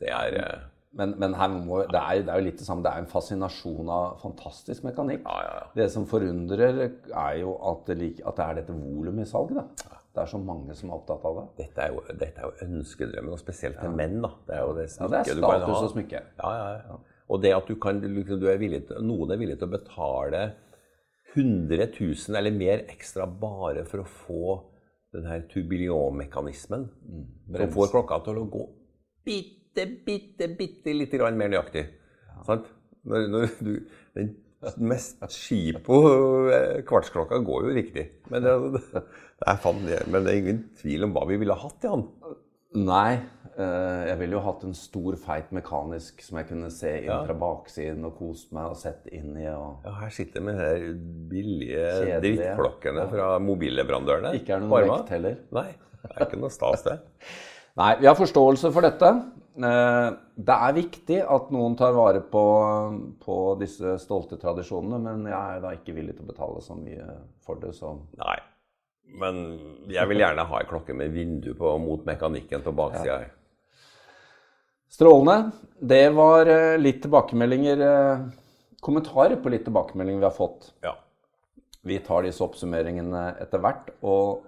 Det 0.00 0.10
er 0.12 0.38
eh, 0.40 0.64
Men, 0.96 1.12
men 1.20 1.34
her 1.36 1.52
må, 1.52 1.82
det, 1.90 2.00
er, 2.00 2.22
det 2.24 2.32
er 2.32 2.40
jo 2.40 2.46
litt 2.46 2.60
det 2.60 2.66
samme. 2.66 2.84
Det 2.84 2.92
er 2.92 3.04
en 3.04 3.10
fascinasjon 3.10 3.90
av 3.92 4.16
fantastisk 4.22 4.86
mekanikk. 4.86 5.26
Ja, 5.26 5.36
ja, 5.44 5.54
ja. 5.60 5.70
Det 5.76 5.88
som 5.92 6.06
forundrer, 6.08 6.80
er 6.86 7.34
jo 7.42 7.56
at 7.70 7.90
det, 7.90 7.98
like, 8.00 8.24
at 8.24 8.38
det 8.38 8.46
er 8.46 8.60
dette 8.60 8.76
volumet 8.76 9.26
i 9.26 9.30
salget. 9.30 9.82
det 10.16 10.22
er 10.22 10.30
så 10.30 10.40
mange 10.40 10.76
som 10.78 10.90
er 10.90 10.96
opptatt 10.96 11.26
av 11.28 11.40
det. 11.40 11.46
Dette 11.64 11.84
er 11.84 11.92
jo, 11.92 12.04
dette 12.12 12.40
er 12.40 12.48
jo 12.48 12.68
ønskedrømmen, 12.68 13.34
og 13.36 13.42
spesielt 13.42 13.80
til 13.82 13.98
menn. 13.98 14.22
da. 14.24 14.32
Det 14.48 14.56
er 14.56 14.64
jo 14.64 14.76
det 14.78 14.86
Ja, 14.94 15.10
det 15.12 15.20
er 15.20 15.42
status 15.42 15.82
og 15.82 15.92
smykke. 15.92 16.22
Ja, 16.40 16.54
ja, 16.60 16.70
ja. 16.80 17.00
Og 17.26 17.42
det 17.42 17.52
at 17.56 17.68
du 17.68 17.74
kan, 17.82 18.00
liksom, 18.00 18.40
du 18.40 18.48
er 18.48 18.60
villig 18.62 18.84
noen 19.02 19.34
er 19.34 19.40
villig 19.40 19.58
til 19.58 19.68
å 19.68 19.74
betale 19.74 20.42
100 21.34 21.90
000 21.98 22.38
eller 22.38 22.54
mer 22.54 22.86
ekstra 22.88 23.26
bare 23.28 23.84
for 23.84 24.00
å 24.00 24.08
få 24.08 24.56
den 25.16 25.26
her 25.28 25.44
tourbillon-mekanismen 25.50 26.86
som 26.88 27.26
brems. 27.52 27.74
får 27.74 27.92
klokka 27.92 28.20
til 28.24 28.40
å 28.40 28.48
gå 28.52 28.64
bitte, 29.26 29.86
bitte, 30.06 30.48
bitte 30.56 30.94
lite 30.96 31.20
grann 31.20 31.36
mer 31.38 31.50
nøyaktig. 31.52 31.84
Sant? 32.46 32.70
Når, 33.06 33.28
når 33.30 33.52
du, 33.62 33.72
den 34.16 34.32
mest 34.88 35.20
skipo 35.30 36.00
eh, 36.50 36.80
kvartsklokka 36.88 37.38
går 37.46 37.68
jo 37.68 37.74
riktig. 37.76 38.06
Men 38.32 38.42
det, 38.46 38.54
det, 38.80 39.04
er 39.46 39.60
fan, 39.62 39.82
men 40.10 40.24
det 40.26 40.32
er 40.32 40.40
ingen 40.40 40.64
tvil 40.80 41.06
om 41.06 41.14
hva 41.14 41.26
vi 41.28 41.38
ville 41.42 41.54
hatt 41.60 41.84
i 41.86 41.92
han. 41.92 42.06
Nei, 42.76 43.12
eh, 43.54 44.02
jeg 44.10 44.18
ville 44.20 44.36
jo 44.36 44.42
hatt 44.44 44.64
en 44.66 44.74
stor, 44.76 45.14
feit 45.22 45.52
mekanisk 45.54 46.20
som 46.24 46.40
jeg 46.40 46.48
kunne 46.50 46.70
se 46.74 46.90
inn 47.04 47.08
Ja. 47.12 47.20
fra 47.28 47.36
baksiden 47.40 48.04
og 48.08 48.16
kost 48.18 48.50
meg 48.56 48.72
og 48.74 48.80
sett 48.80 49.06
inn 49.14 49.36
i. 49.38 49.46
Og 49.52 49.86
Ja, 49.86 49.94
her 50.02 50.12
sitter 50.12 50.44
med 50.44 50.58
de 50.58 50.66
her 50.66 50.86
billige 51.30 51.86
Kjedelige. 52.02 52.20
drittklokkene 52.42 53.06
fra 53.12 53.30
mobilleverandørene. 53.38 54.34
ikke 54.40 54.58
er 54.58 54.66
På 54.68 54.82
vekt 54.82 55.14
heller. 55.14 55.38
Nei, 55.56 55.68
det 56.02 56.16
er 56.16 56.26
ikke 56.26 56.42
noe 56.42 56.52
stas, 56.52 56.82
det. 56.88 56.98
Nei, 57.76 57.92
vi 58.00 58.08
har 58.08 58.16
forståelse 58.16 58.70
for 58.72 58.86
dette. 58.86 59.10
Eh, 59.56 60.08
Det 60.36 60.56
er 60.68 60.76
viktig 60.76 61.18
at 61.32 61.50
noen 61.54 61.76
tar 61.76 61.94
vare 61.96 62.20
på, 62.20 62.42
på 63.24 63.36
disse 63.60 63.94
stolte 64.02 64.36
tradisjonene, 64.40 64.98
men 65.00 65.24
jeg 65.30 65.56
er 65.56 65.62
da 65.64 65.72
ikke 65.76 65.94
villig 65.96 66.16
til 66.16 66.26
å 66.26 66.32
betale 66.32 66.60
så 66.64 66.76
mye 66.76 67.06
for 67.44 67.60
det. 67.62 67.72
Så 67.76 67.94
Nei. 68.20 68.36
Men 69.16 69.36
jeg 69.88 70.08
vil 70.10 70.18
gjerne 70.20 70.44
ha 70.50 70.58
ei 70.60 70.66
klokke 70.68 70.94
med 70.96 71.12
vindu 71.14 71.52
på, 71.56 71.76
mot 71.78 72.02
mekanikken 72.08 72.64
på 72.64 72.72
baksida. 72.76 73.20
Ja. 73.22 73.32
Strålende. 74.92 75.52
Det 75.80 76.04
var 76.16 76.48
eh, 76.50 76.76
litt 76.80 77.00
tilbakemeldinger 77.04 77.86
eh, 77.86 78.26
Kommentarer 78.86 79.38
på 79.42 79.50
litt 79.50 79.64
tilbakemeldinger 79.66 80.20
vi 80.20 80.28
har 80.28 80.34
fått. 80.36 80.68
Ja. 80.84 80.92
Vi 81.86 81.96
tar 82.04 82.26
disse 82.26 82.44
oppsummeringene 82.44 83.22
etter 83.42 83.62
hvert. 83.62 83.88
Og 84.06 84.44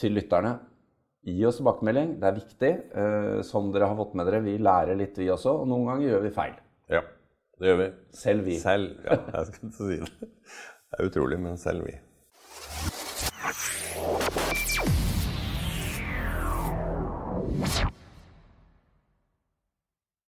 til 0.00 0.16
lytterne, 0.16 0.56
gi 1.24 1.44
oss 1.46 1.58
tilbakemelding. 1.60 2.14
Det 2.20 2.28
er 2.30 2.38
viktig. 2.40 2.72
Eh, 3.02 3.42
Som 3.46 3.72
dere 3.72 3.88
har 3.90 3.96
fått 3.98 4.14
med 4.18 4.26
dere, 4.30 4.40
vi 4.44 4.56
lærer 4.58 4.96
litt, 4.98 5.16
vi 5.18 5.28
også. 5.32 5.60
Og 5.62 5.68
noen 5.68 5.86
ganger 5.90 6.08
gjør 6.14 6.22
vi 6.28 6.34
feil. 6.40 6.54
ja. 6.88 7.02
Det 7.60 7.68
gjør 7.68 7.76
vi. 7.76 7.88
Selv 8.16 8.44
vi. 8.46 8.54
Selv. 8.58 8.94
Ja, 9.04 9.18
jeg 9.34 9.46
skal 9.50 9.68
ikke 9.68 9.76
si 9.76 9.98
det. 10.00 10.30
Det 10.90 10.98
er 10.98 11.10
utrolig, 11.10 11.38
men 11.44 11.58
selv 11.60 11.84
vi. 11.84 11.98